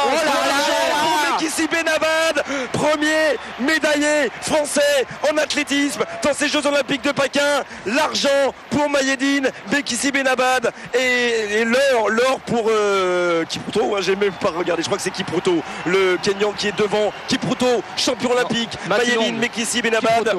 Oh 0.06 1.23
Mekissi 1.34 1.66
Benabad 1.66 2.44
premier 2.72 3.36
médaillé 3.58 4.30
français 4.40 5.06
en 5.30 5.36
athlétisme 5.36 6.04
dans 6.22 6.32
ces 6.32 6.48
Jeux 6.48 6.64
Olympiques 6.66 7.02
de 7.02 7.12
Pékin. 7.12 7.64
L'argent 7.86 8.54
pour 8.70 8.88
Mayedine, 8.88 9.50
Bekissi 9.70 10.12
Benabad 10.12 10.72
et, 10.92 11.64
l'or, 11.64 12.08
l'or 12.10 12.40
pour 12.46 12.66
euh, 12.70 13.44
Kipruto. 13.44 13.96
Hein, 13.96 14.00
j'ai 14.00 14.16
même 14.16 14.32
pas 14.32 14.50
regardé, 14.50 14.82
je 14.82 14.86
crois 14.86 14.98
que 14.98 15.02
c'est 15.02 15.10
Kipruto, 15.10 15.62
le 15.86 16.16
Kenyan 16.22 16.52
qui 16.52 16.68
est 16.68 16.78
devant. 16.78 17.12
Kipruto, 17.26 17.82
champion 17.96 18.30
olympique. 18.32 18.70
Mayedine, 18.88 19.38
Bekissi 19.40 19.82
Benabad 19.82 20.32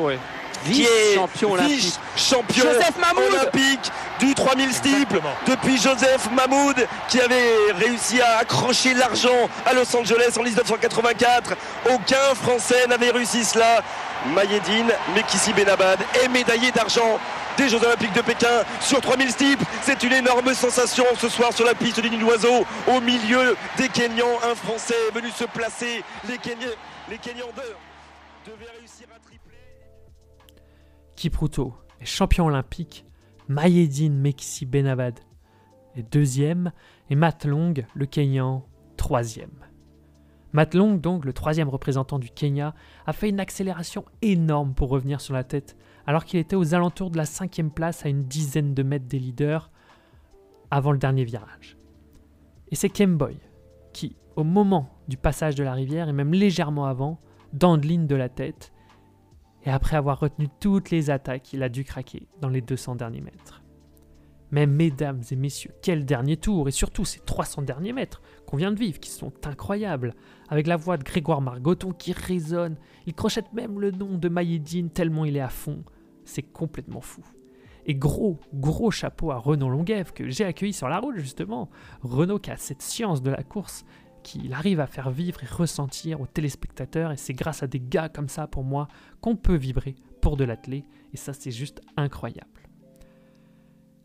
qui 0.65 0.83
est 0.83 1.15
champion 1.15 1.53
olympique. 1.53 1.99
champion 2.15 2.65
olympique 2.69 3.91
du 4.19 4.33
3000 4.33 4.73
steeple 4.73 5.21
depuis 5.47 5.77
Joseph 5.77 6.29
Mahmoud 6.31 6.87
qui 7.09 7.19
avait 7.19 7.71
réussi 7.77 8.21
à 8.21 8.37
accrocher 8.39 8.93
l'argent 8.93 9.49
à 9.65 9.73
Los 9.73 9.95
Angeles 9.95 10.35
en 10.37 10.43
1984. 10.43 11.55
Aucun 11.93 12.35
Français 12.35 12.87
n'avait 12.87 13.11
réussi 13.11 13.43
cela. 13.43 13.81
Mayedine 14.33 14.91
Mekissi 15.15 15.53
Benabad 15.53 15.99
est 16.23 16.27
médaillé 16.29 16.71
d'argent 16.71 17.19
des 17.57 17.69
Jeux 17.69 17.83
Olympiques 17.83 18.13
de 18.13 18.21
Pékin 18.21 18.63
sur 18.81 18.99
3000 19.01 19.31
steeple. 19.31 19.63
C'est 19.83 20.01
une 20.03 20.13
énorme 20.13 20.53
sensation 20.53 21.05
ce 21.19 21.29
soir 21.29 21.53
sur 21.53 21.65
la 21.65 21.75
piste 21.75 21.99
du 21.99 22.09
Nid 22.09 22.19
d'Oiseau 22.19 22.65
au 22.87 22.99
milieu 23.01 23.55
des 23.77 23.87
Kenyans. 23.89 24.39
Un 24.43 24.55
Français 24.55 24.95
est 25.09 25.13
venu 25.13 25.29
se 25.31 25.45
placer. 25.45 26.03
Les 26.27 26.37
Kenyans, 26.37 26.75
les 27.09 27.17
Kenyans 27.17 27.51
devaient 28.45 28.71
réussir 28.79 29.07
à 29.15 29.19
tripler. 29.19 29.44
Est 31.99 32.05
champion 32.05 32.45
olympique, 32.45 33.05
Mayedine 33.47 34.17
Mekissi 34.17 34.65
Benabad 34.65 35.19
est 35.95 36.11
deuxième 36.11 36.71
et 37.09 37.15
Matt 37.15 37.45
Long, 37.45 37.73
le 37.93 38.05
Kenyan, 38.05 38.65
troisième. 38.97 39.65
Matt 40.51 40.73
Long, 40.73 40.95
donc 40.95 41.25
le 41.25 41.33
troisième 41.33 41.69
représentant 41.69 42.19
du 42.19 42.29
Kenya, 42.29 42.73
a 43.05 43.13
fait 43.13 43.29
une 43.29 43.39
accélération 43.39 44.05
énorme 44.21 44.73
pour 44.73 44.89
revenir 44.89 45.19
sur 45.19 45.33
la 45.33 45.43
tête, 45.43 45.75
alors 46.07 46.25
qu'il 46.25 46.39
était 46.39 46.55
aux 46.55 46.73
alentours 46.73 47.11
de 47.11 47.17
la 47.17 47.25
cinquième 47.25 47.71
place 47.71 48.05
à 48.05 48.09
une 48.09 48.23
dizaine 48.23 48.73
de 48.73 48.83
mètres 48.83 49.07
des 49.07 49.19
leaders 49.19 49.71
avant 50.71 50.91
le 50.91 50.97
dernier 50.97 51.23
virage. 51.23 51.77
Et 52.71 52.75
c'est 52.75 52.89
Kemboy 52.89 53.37
qui, 53.93 54.15
au 54.35 54.43
moment 54.43 54.89
du 55.07 55.17
passage 55.17 55.55
de 55.55 55.63
la 55.63 55.73
rivière 55.73 56.09
et 56.09 56.13
même 56.13 56.33
légèrement 56.33 56.85
avant, 56.85 57.19
dandeline 57.53 58.07
de 58.07 58.15
la 58.15 58.29
tête, 58.29 58.71
et 59.65 59.69
après 59.69 59.97
avoir 59.97 60.19
retenu 60.19 60.47
toutes 60.59 60.91
les 60.91 61.09
attaques, 61.09 61.53
il 61.53 61.63
a 61.63 61.69
dû 61.69 61.83
craquer 61.83 62.27
dans 62.39 62.49
les 62.49 62.61
200 62.61 62.95
derniers 62.95 63.21
mètres. 63.21 63.63
Mais 64.51 64.67
mesdames 64.67 65.21
et 65.31 65.35
messieurs, 65.35 65.73
quel 65.81 66.05
dernier 66.05 66.37
tour, 66.37 66.67
et 66.67 66.71
surtout 66.71 67.03
ces 67.03 67.19
300 67.19 67.63
derniers 67.63 67.93
mètres 67.93 68.21
qu'on 68.45 68.57
vient 68.57 68.71
de 68.71 68.79
vivre, 68.79 68.99
qui 68.99 69.09
sont 69.09 69.33
incroyables, 69.45 70.13
avec 70.49 70.67
la 70.67 70.77
voix 70.77 70.97
de 70.97 71.03
Grégoire 71.03 71.41
Margoton 71.41 71.91
qui 71.91 72.13
résonne, 72.13 72.77
il 73.07 73.15
crochette 73.15 73.51
même 73.53 73.79
le 73.79 73.91
nom 73.91 74.17
de 74.17 74.29
Maïdine 74.29 74.91
tellement 74.91 75.25
il 75.25 75.35
est 75.35 75.41
à 75.41 75.49
fond, 75.49 75.83
c'est 76.25 76.43
complètement 76.43 77.01
fou. 77.01 77.21
Et 77.87 77.95
gros, 77.95 78.39
gros 78.53 78.91
chapeau 78.91 79.31
à 79.31 79.37
Renaud 79.37 79.69
Longuève 79.69 80.11
que 80.11 80.27
j'ai 80.29 80.45
accueilli 80.45 80.73
sur 80.73 80.89
la 80.89 80.99
route 80.99 81.17
justement. 81.17 81.69
Renaud 82.01 82.39
qui 82.39 82.49
a 82.49 82.57
cette 82.57 82.81
science 82.81 83.21
de 83.21 83.29
la 83.29 83.43
course 83.43 83.85
qu'il 84.25 84.53
arrive 84.53 84.79
à 84.79 84.87
faire 84.87 85.11
vivre 85.11 85.43
et 85.43 85.47
ressentir 85.47 86.19
aux 86.19 86.25
téléspectateurs. 86.25 87.11
Et 87.11 87.17
c'est 87.17 87.33
grâce 87.33 87.61
à 87.61 87.67
des 87.67 87.79
gars 87.79 88.09
comme 88.09 88.27
ça, 88.27 88.47
pour 88.47 88.63
moi, 88.63 88.87
qu'on 89.21 89.35
peut 89.35 89.55
vibrer 89.55 89.95
pour 90.19 90.35
de 90.35 90.43
l'athlé. 90.43 90.83
Et 91.13 91.17
ça, 91.17 91.31
c'est 91.31 91.51
juste 91.51 91.81
incroyable. 91.95 92.49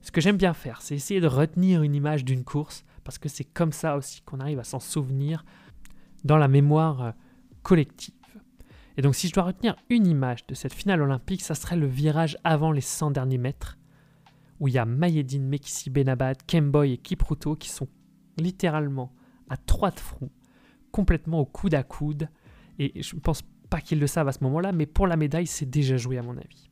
Ce 0.02 0.12
que 0.12 0.20
j'aime 0.20 0.37
bien 0.37 0.52
faire, 0.52 0.83
c'est 0.83 0.94
essayer 0.94 1.20
de 1.20 1.26
retenir 1.26 1.83
une 1.83 1.94
image 1.94 2.24
d'une 2.24 2.44
course, 2.44 2.85
parce 3.02 3.18
que 3.18 3.28
c'est 3.28 3.44
comme 3.44 3.72
ça 3.72 3.96
aussi 3.96 4.20
qu'on 4.22 4.40
arrive 4.40 4.59
à 4.59 4.64
s'en 4.64 4.80
souvenir 4.80 5.44
dans 6.24 6.37
la 6.37 6.48
mémoire 6.48 7.02
euh, 7.02 7.11
collective. 7.62 8.14
Et 8.96 9.02
donc 9.02 9.14
si 9.14 9.28
je 9.28 9.33
dois 9.33 9.44
retenir 9.44 9.76
une 9.88 10.06
image 10.06 10.46
de 10.46 10.54
cette 10.54 10.74
finale 10.74 11.00
olympique, 11.00 11.42
ça 11.42 11.54
serait 11.54 11.76
le 11.76 11.87
virage 11.87 12.37
avant 12.44 12.72
les 12.72 12.80
100 12.83 13.12
derniers 13.12 13.38
mètres, 13.38 13.78
où 14.59 14.68
il 14.68 14.74
y 14.74 14.78
a 14.78 14.85
Mayedine, 14.85 15.46
Mekissi 15.46 15.88
Benabad, 15.88 16.38
Kemboy 16.46 16.92
et 16.92 16.98
Kipruto 16.98 17.56
qui 17.56 17.70
sont 17.70 17.88
littéralement 18.37 19.12
à 19.50 19.58
trois 19.58 19.90
de 19.90 20.00
front, 20.00 20.30
complètement 20.90 21.40
au 21.40 21.44
coude 21.44 21.74
à 21.74 21.82
coude. 21.82 22.30
Et 22.78 23.02
je 23.02 23.14
ne 23.14 23.20
pense 23.20 23.42
pas 23.68 23.80
qu'ils 23.80 24.00
le 24.00 24.06
savent 24.06 24.28
à 24.28 24.32
ce 24.32 24.42
moment-là, 24.44 24.72
mais 24.72 24.86
pour 24.86 25.06
la 25.06 25.16
médaille, 25.16 25.46
c'est 25.46 25.68
déjà 25.68 25.98
joué 25.98 26.16
à 26.16 26.22
mon 26.22 26.36
avis. 26.38 26.70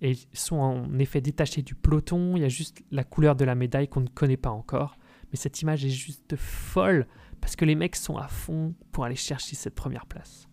Et 0.00 0.12
ils 0.12 0.38
sont 0.38 0.56
en 0.56 0.98
effet 0.98 1.20
détachés 1.20 1.62
du 1.62 1.74
peloton, 1.74 2.36
il 2.36 2.40
y 2.42 2.44
a 2.44 2.48
juste 2.48 2.82
la 2.90 3.04
couleur 3.04 3.36
de 3.36 3.44
la 3.44 3.54
médaille 3.54 3.88
qu'on 3.88 4.00
ne 4.00 4.08
connaît 4.08 4.36
pas 4.36 4.50
encore. 4.50 4.96
Mais 5.30 5.36
cette 5.36 5.60
image 5.60 5.84
est 5.84 5.90
juste 5.90 6.34
folle, 6.36 7.06
parce 7.40 7.56
que 7.56 7.64
les 7.64 7.74
mecs 7.74 7.96
sont 7.96 8.16
à 8.16 8.28
fond 8.28 8.74
pour 8.92 9.04
aller 9.04 9.16
chercher 9.16 9.54
cette 9.54 9.74
première 9.74 10.06
place. 10.06 10.48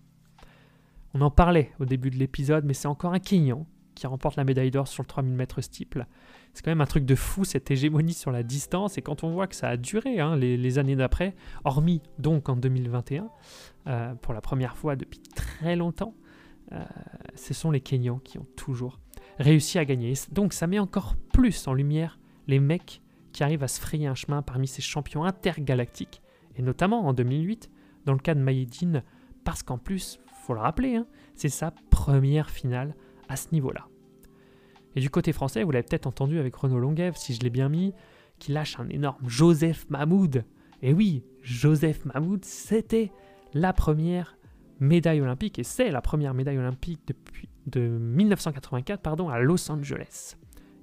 On 1.13 1.21
en 1.21 1.31
parlait 1.31 1.71
au 1.79 1.85
début 1.85 2.09
de 2.09 2.17
l'épisode, 2.17 2.65
mais 2.65 2.73
c'est 2.73 2.87
encore 2.87 3.13
un 3.13 3.19
Kenyan 3.19 3.65
qui 3.99 4.07
remporte 4.07 4.37
la 4.37 4.43
médaille 4.43 4.71
d'or 4.71 4.87
sur 4.87 5.03
le 5.03 5.07
3000 5.07 5.33
mètres 5.33 5.61
steeple. 5.61 6.07
C'est 6.53 6.63
quand 6.63 6.71
même 6.71 6.81
un 6.81 6.85
truc 6.85 7.05
de 7.05 7.15
fou 7.15 7.43
cette 7.43 7.69
hégémonie 7.69 8.13
sur 8.13 8.31
la 8.31 8.43
distance 8.43 8.97
et 8.97 9.01
quand 9.01 9.23
on 9.23 9.29
voit 9.29 9.47
que 9.47 9.55
ça 9.55 9.69
a 9.69 9.77
duré 9.77 10.19
hein, 10.19 10.35
les, 10.35 10.77
années 10.79 10.95
d'après, 10.95 11.35
hormis 11.65 12.01
donc 12.17 12.49
en 12.49 12.55
2021, 12.55 13.29
euh, 13.87 14.13
pour 14.15 14.33
la 14.33 14.41
première 14.41 14.77
fois 14.77 14.95
depuis 14.95 15.19
très 15.19 15.75
longtemps, 15.75 16.15
euh, 16.71 16.83
ce 17.35 17.53
sont 17.53 17.71
les 17.71 17.81
Kenyans 17.81 18.19
qui 18.23 18.37
ont 18.37 18.47
toujours 18.55 18.99
réussi 19.37 19.77
à 19.77 19.85
gagner. 19.85 20.13
Donc 20.31 20.53
ça 20.53 20.65
met 20.65 20.79
encore 20.79 21.15
plus 21.33 21.67
en 21.67 21.73
lumière 21.73 22.19
les 22.47 22.59
mecs 22.59 23.01
qui 23.33 23.43
arrivent 23.43 23.63
à 23.63 23.67
se 23.67 23.79
frayer 23.79 24.07
un 24.07 24.15
chemin 24.15 24.41
parmi 24.41 24.67
ces 24.67 24.81
champions 24.81 25.23
intergalactiques, 25.23 26.21
et 26.55 26.61
notamment 26.61 27.05
en 27.05 27.13
2008, 27.13 27.69
dans 28.05 28.13
le 28.13 28.19
cas 28.19 28.33
de 28.33 28.39
Maïdine, 28.39 29.03
parce 29.43 29.61
qu'en 29.61 29.77
plus, 29.77 30.19
faut 30.49 30.53
le 30.53 30.61
rappeler, 30.61 30.95
hein, 30.95 31.05
c'est 31.35 31.49
sa 31.49 31.71
première 31.89 32.49
finale 32.49 32.95
à 33.27 33.35
ce 33.35 33.49
niveau-là. 33.51 33.88
Et 34.95 35.01
du 35.01 35.09
côté 35.09 35.33
français, 35.33 35.63
vous 35.63 35.71
l'avez 35.71 35.83
peut-être 35.83 36.07
entendu 36.07 36.39
avec 36.39 36.55
Renaud 36.55 36.79
Longuève, 36.79 37.15
si 37.15 37.33
je 37.33 37.39
l'ai 37.41 37.49
bien 37.49 37.69
mis, 37.69 37.93
qui 38.39 38.51
lâche 38.51 38.79
un 38.79 38.89
énorme 38.89 39.27
Joseph 39.27 39.85
Mahmoud. 39.89 40.45
Et 40.81 40.93
oui, 40.93 41.23
Joseph 41.41 42.05
Mahmoud, 42.05 42.43
c'était 42.43 43.11
la 43.53 43.73
première 43.73 44.37
médaille 44.79 45.21
olympique, 45.21 45.59
et 45.59 45.63
c'est 45.63 45.91
la 45.91 46.01
première 46.01 46.33
médaille 46.33 46.57
olympique 46.57 47.01
depuis 47.07 47.49
de 47.67 47.81
1984 47.81 49.01
pardon, 49.01 49.29
à 49.29 49.39
Los 49.39 49.69
Angeles. 49.69 50.35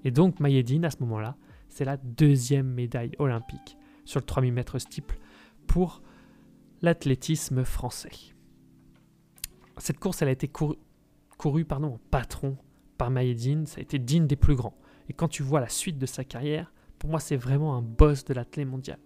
Et 0.04 0.10
donc 0.10 0.38
Mayedine, 0.38 0.84
à 0.84 0.90
ce 0.90 0.98
moment-là, 1.00 1.36
c'est 1.68 1.84
la 1.84 1.96
deuxième 1.96 2.68
médaille 2.68 3.12
olympique 3.18 3.76
sur 4.04 4.20
le 4.20 4.26
3000 4.26 4.52
mètres 4.52 4.78
steeple 4.78 5.18
pour 5.66 6.02
l'athlétisme 6.82 7.64
français. 7.64 8.34
Cette 9.78 9.98
course, 9.98 10.22
elle 10.22 10.28
a 10.28 10.32
été 10.32 10.48
courue 10.48 11.64
pardon, 11.64 11.94
en 11.94 12.00
patron 12.10 12.56
par 12.96 13.10
Mayedine, 13.10 13.66
ça 13.66 13.78
a 13.78 13.82
été 13.82 13.98
digne 13.98 14.26
des 14.26 14.36
plus 14.36 14.54
grands. 14.54 14.76
Et 15.08 15.12
quand 15.12 15.28
tu 15.28 15.42
vois 15.42 15.60
la 15.60 15.68
suite 15.68 15.98
de 15.98 16.06
sa 16.06 16.24
carrière, 16.24 16.72
pour 16.98 17.10
moi, 17.10 17.20
c'est 17.20 17.36
vraiment 17.36 17.76
un 17.76 17.82
boss 17.82 18.24
de 18.24 18.34
l'athlète 18.34 18.66
mondial. 18.66 18.98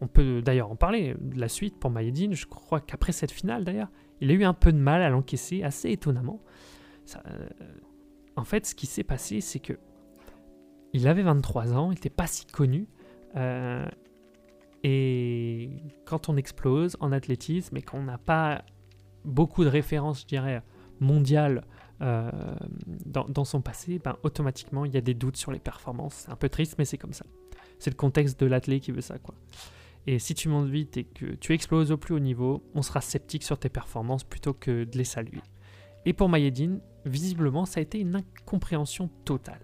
On 0.00 0.06
peut 0.06 0.42
d'ailleurs 0.42 0.70
en 0.70 0.76
parler 0.76 1.16
de 1.20 1.40
la 1.40 1.48
suite 1.48 1.78
pour 1.78 1.90
Mayedine. 1.90 2.34
Je 2.34 2.46
crois 2.46 2.80
qu'après 2.80 3.12
cette 3.12 3.32
finale, 3.32 3.64
d'ailleurs, 3.64 3.90
il 4.20 4.30
a 4.30 4.34
eu 4.34 4.44
un 4.44 4.54
peu 4.54 4.72
de 4.72 4.78
mal 4.78 5.02
à 5.02 5.08
l'encaisser, 5.08 5.62
assez 5.62 5.90
étonnamment. 5.90 6.40
Euh, 7.16 7.48
en 8.36 8.44
fait, 8.44 8.66
ce 8.66 8.74
qui 8.74 8.86
s'est 8.86 9.04
passé, 9.04 9.40
c'est 9.40 9.58
que 9.58 9.78
il 10.92 11.06
avait 11.08 11.22
23 11.22 11.74
ans, 11.74 11.90
il 11.90 11.94
n'était 11.94 12.10
pas 12.10 12.26
si 12.26 12.46
connu. 12.46 12.88
Euh, 13.36 13.86
et 14.84 15.70
quand 16.04 16.28
on 16.28 16.36
explose 16.36 16.96
en 17.00 17.12
athlétisme 17.12 17.76
et 17.76 17.82
qu'on 17.82 18.02
n'a 18.02 18.18
pas 18.18 18.62
beaucoup 19.24 19.64
de 19.64 19.68
références, 19.68 20.22
je 20.22 20.26
dirais, 20.26 20.62
mondiales 21.00 21.64
euh, 22.00 22.30
dans, 23.06 23.44
son 23.44 23.60
passé, 23.60 23.98
ben, 23.98 24.16
automatiquement 24.22 24.84
il 24.84 24.94
y 24.94 24.96
a 24.96 25.00
des 25.00 25.14
doutes 25.14 25.36
sur 25.36 25.50
les 25.50 25.58
performances. 25.58 26.24
C'est 26.26 26.30
un 26.30 26.36
peu 26.36 26.48
triste, 26.48 26.76
mais 26.78 26.84
c'est 26.84 26.98
comme 26.98 27.12
ça. 27.12 27.24
C'est 27.78 27.90
le 27.90 27.96
contexte 27.96 28.38
de 28.40 28.46
l'athlète 28.46 28.82
qui 28.82 28.92
veut 28.92 29.00
ça, 29.00 29.18
quoi. 29.18 29.34
Et 30.06 30.18
si 30.18 30.34
tu 30.34 30.48
montes 30.48 30.68
vite 30.68 30.96
et 30.96 31.04
que 31.04 31.34
tu 31.34 31.52
exploses 31.52 31.90
au 31.92 31.96
plus 31.96 32.14
haut 32.14 32.20
niveau, 32.20 32.62
on 32.74 32.82
sera 32.82 33.00
sceptique 33.00 33.42
sur 33.42 33.58
tes 33.58 33.68
performances 33.68 34.24
plutôt 34.24 34.54
que 34.54 34.84
de 34.84 34.96
les 34.96 35.04
saluer. 35.04 35.42
Et 36.06 36.12
pour 36.12 36.28
Mayedine, 36.28 36.80
visiblement, 37.04 37.66
ça 37.66 37.80
a 37.80 37.82
été 37.82 37.98
une 37.98 38.14
incompréhension 38.14 39.10
totale. 39.24 39.60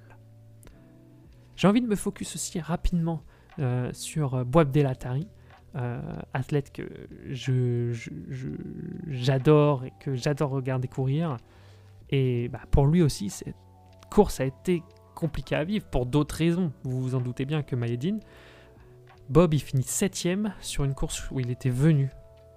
J'ai 1.57 1.69
envie 1.69 1.81
de 1.81 1.87
me 1.87 1.97
focus 1.97 2.35
aussi 2.35 2.61
rapidement 2.61 3.23
euh, 3.61 3.91
sur 3.93 4.35
euh, 4.35 4.45
Boab 4.45 4.71
Delatari, 4.71 5.29
athlète 6.33 6.71
que 6.71 6.89
j'adore 9.09 9.85
et 9.85 9.93
que 9.99 10.15
j'adore 10.15 10.51
regarder 10.51 10.87
courir. 10.87 11.37
Et 12.17 12.49
bah, 12.49 12.61
pour 12.71 12.87
lui 12.87 13.03
aussi, 13.03 13.29
cette 13.29 13.57
course 14.09 14.39
a 14.39 14.45
été 14.45 14.85
compliquée 15.17 15.57
à 15.57 15.65
vivre 15.65 15.85
pour 15.87 16.07
d'autres 16.07 16.37
raisons. 16.37 16.73
Vous 16.85 17.03
vous 17.03 17.15
en 17.17 17.21
doutez 17.21 17.45
bien 17.45 17.65
que 17.65 17.75
Mayedine. 17.75 18.21
Bob, 19.29 19.53
il 19.53 19.61
finit 19.61 19.83
septième 19.83 20.55
sur 20.61 20.85
une 20.85 20.95
course 20.95 21.29
où 21.33 21.41
il 21.41 21.51
était 21.51 21.71
venu 21.71 22.11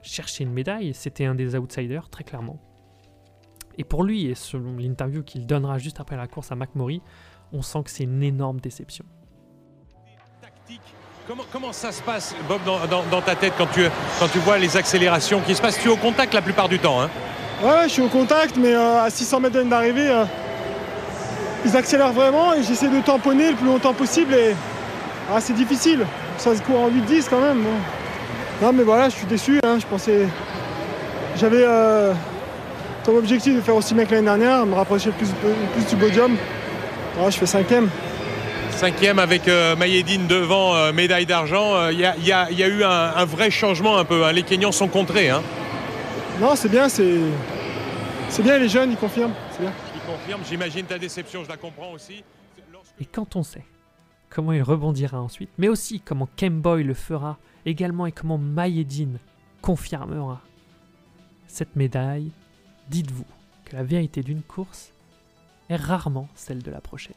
chercher 0.03 0.43
une 0.43 0.53
médaille. 0.53 0.93
C'était 0.93 1.25
un 1.25 1.33
des 1.33 1.55
outsiders, 1.55 2.07
très 2.09 2.23
clairement. 2.23 2.59
Et 3.79 3.83
pour 3.83 4.03
lui, 4.03 4.27
et 4.27 4.35
selon 4.35 4.77
l'interview 4.77 5.23
qu'il 5.23 5.47
donnera 5.47 5.79
juste 5.79 5.99
après 5.99 6.17
la 6.17 6.27
course 6.27 6.51
à 6.51 6.55
McMurray, 6.55 7.01
on 7.51 7.63
sent 7.63 7.81
que 7.83 7.89
c'est 7.89 8.03
une 8.03 8.21
énorme 8.21 8.59
déception. 8.59 9.05
Comment, 11.25 11.43
comment, 11.51 11.73
ça 11.73 11.91
se 11.91 12.03
passe, 12.03 12.35
Bob, 12.47 12.61
dans, 12.63 13.21
ta 13.21 13.35
tête 13.35 13.53
quand 13.57 13.67
tu, 13.73 13.81
quand 14.19 14.27
tu 14.27 14.37
vois 14.39 14.59
les 14.59 14.77
accélérations 14.77 15.41
qui 15.41 15.55
se 15.55 15.61
passent? 15.61 15.79
Tu 15.79 15.87
es 15.87 15.91
au 15.91 15.97
contact 15.97 16.35
la 16.35 16.43
plupart 16.43 16.69
du 16.69 16.77
temps. 16.77 17.01
Hein 17.01 17.09
Ouais, 17.63 17.85
je 17.85 17.93
suis 17.93 18.01
au 18.03 18.07
contact, 18.07 18.55
mais 18.55 18.73
euh, 18.75 19.01
à 19.01 19.09
600 19.09 19.39
mètres 19.39 19.63
d'arrivée, 19.63 20.07
euh, 20.07 20.25
ils 21.65 21.75
accélèrent 21.75 22.13
vraiment 22.13 22.53
et 22.53 22.61
j'essaie 22.61 22.87
de 22.87 23.01
tamponner 23.01 23.49
le 23.49 23.55
plus 23.55 23.65
longtemps 23.65 23.93
possible 23.93 24.35
et 24.35 24.53
ah, 25.33 25.41
c'est 25.41 25.53
difficile. 25.53 26.05
Ça 26.37 26.55
se 26.55 26.61
court 26.61 26.81
en 26.81 26.89
8-10 26.89 27.25
quand 27.27 27.41
même. 27.41 27.63
Non, 28.61 28.71
mais 28.71 28.83
voilà, 28.83 29.09
je 29.09 29.15
suis 29.15 29.25
déçu. 29.25 29.59
Hein, 29.65 29.77
je 29.79 29.87
pensais. 29.87 30.27
J'avais 31.35 31.63
euh, 31.63 32.13
comme 33.03 33.17
objectif 33.17 33.55
de 33.55 33.61
faire 33.61 33.75
aussi 33.75 33.95
bien 33.95 34.05
l'année 34.05 34.21
dernière, 34.21 34.63
me 34.67 34.75
rapprocher 34.75 35.09
plus, 35.09 35.29
plus 35.73 35.85
du 35.87 35.95
podium. 35.95 36.35
je 37.27 37.37
fais 37.37 37.47
cinquième. 37.47 37.89
Cinquième 38.69 39.17
avec 39.17 39.49
Mayedine 39.79 40.27
devant, 40.27 40.93
médaille 40.93 41.25
d'argent. 41.25 41.89
Il 41.89 41.99
y, 41.99 42.03
a 42.31 42.67
eu 42.67 42.83
un, 42.83 43.25
vrai 43.25 43.49
changement 43.49 43.97
un 43.97 44.05
peu. 44.05 44.23
Hein. 44.23 44.31
Les 44.31 44.43
Kenyans 44.43 44.71
sont 44.71 44.87
contrés. 44.87 45.31
Hein. 45.31 45.41
Non, 46.39 46.55
c'est 46.55 46.69
bien, 46.69 46.87
c'est. 46.87 47.19
C'est 48.29 48.43
bien, 48.43 48.59
les 48.59 48.69
jeunes, 48.69 48.91
ils 48.91 48.97
confirment. 48.97 49.33
C'est 49.51 49.61
bien. 49.61 49.73
Ils 49.95 50.01
confirment, 50.01 50.43
j'imagine 50.47 50.85
ta 50.85 50.99
déception, 50.99 51.43
je 51.43 51.49
la 51.49 51.57
comprends 51.57 51.91
aussi. 51.93 52.23
Et 52.99 53.05
quand 53.05 53.35
on 53.35 53.43
sait 53.43 53.65
comment 54.29 54.51
il 54.51 54.61
rebondira 54.61 55.19
ensuite, 55.19 55.49
mais 55.57 55.67
aussi 55.67 55.99
comment 55.99 56.27
Kemboy 56.37 56.83
le 56.83 56.93
fera 56.93 57.37
également 57.65 58.05
et 58.05 58.11
comment 58.11 58.37
Mayedine 58.37 59.19
confirmera 59.61 60.41
cette 61.47 61.75
médaille, 61.75 62.31
dites-vous 62.89 63.25
que 63.65 63.75
la 63.75 63.83
vérité 63.83 64.21
d'une 64.21 64.43
course 64.43 64.93
est 65.69 65.75
rarement 65.75 66.27
celle 66.35 66.61
de 66.61 66.69
la 66.69 66.81
prochaine. 66.81 67.15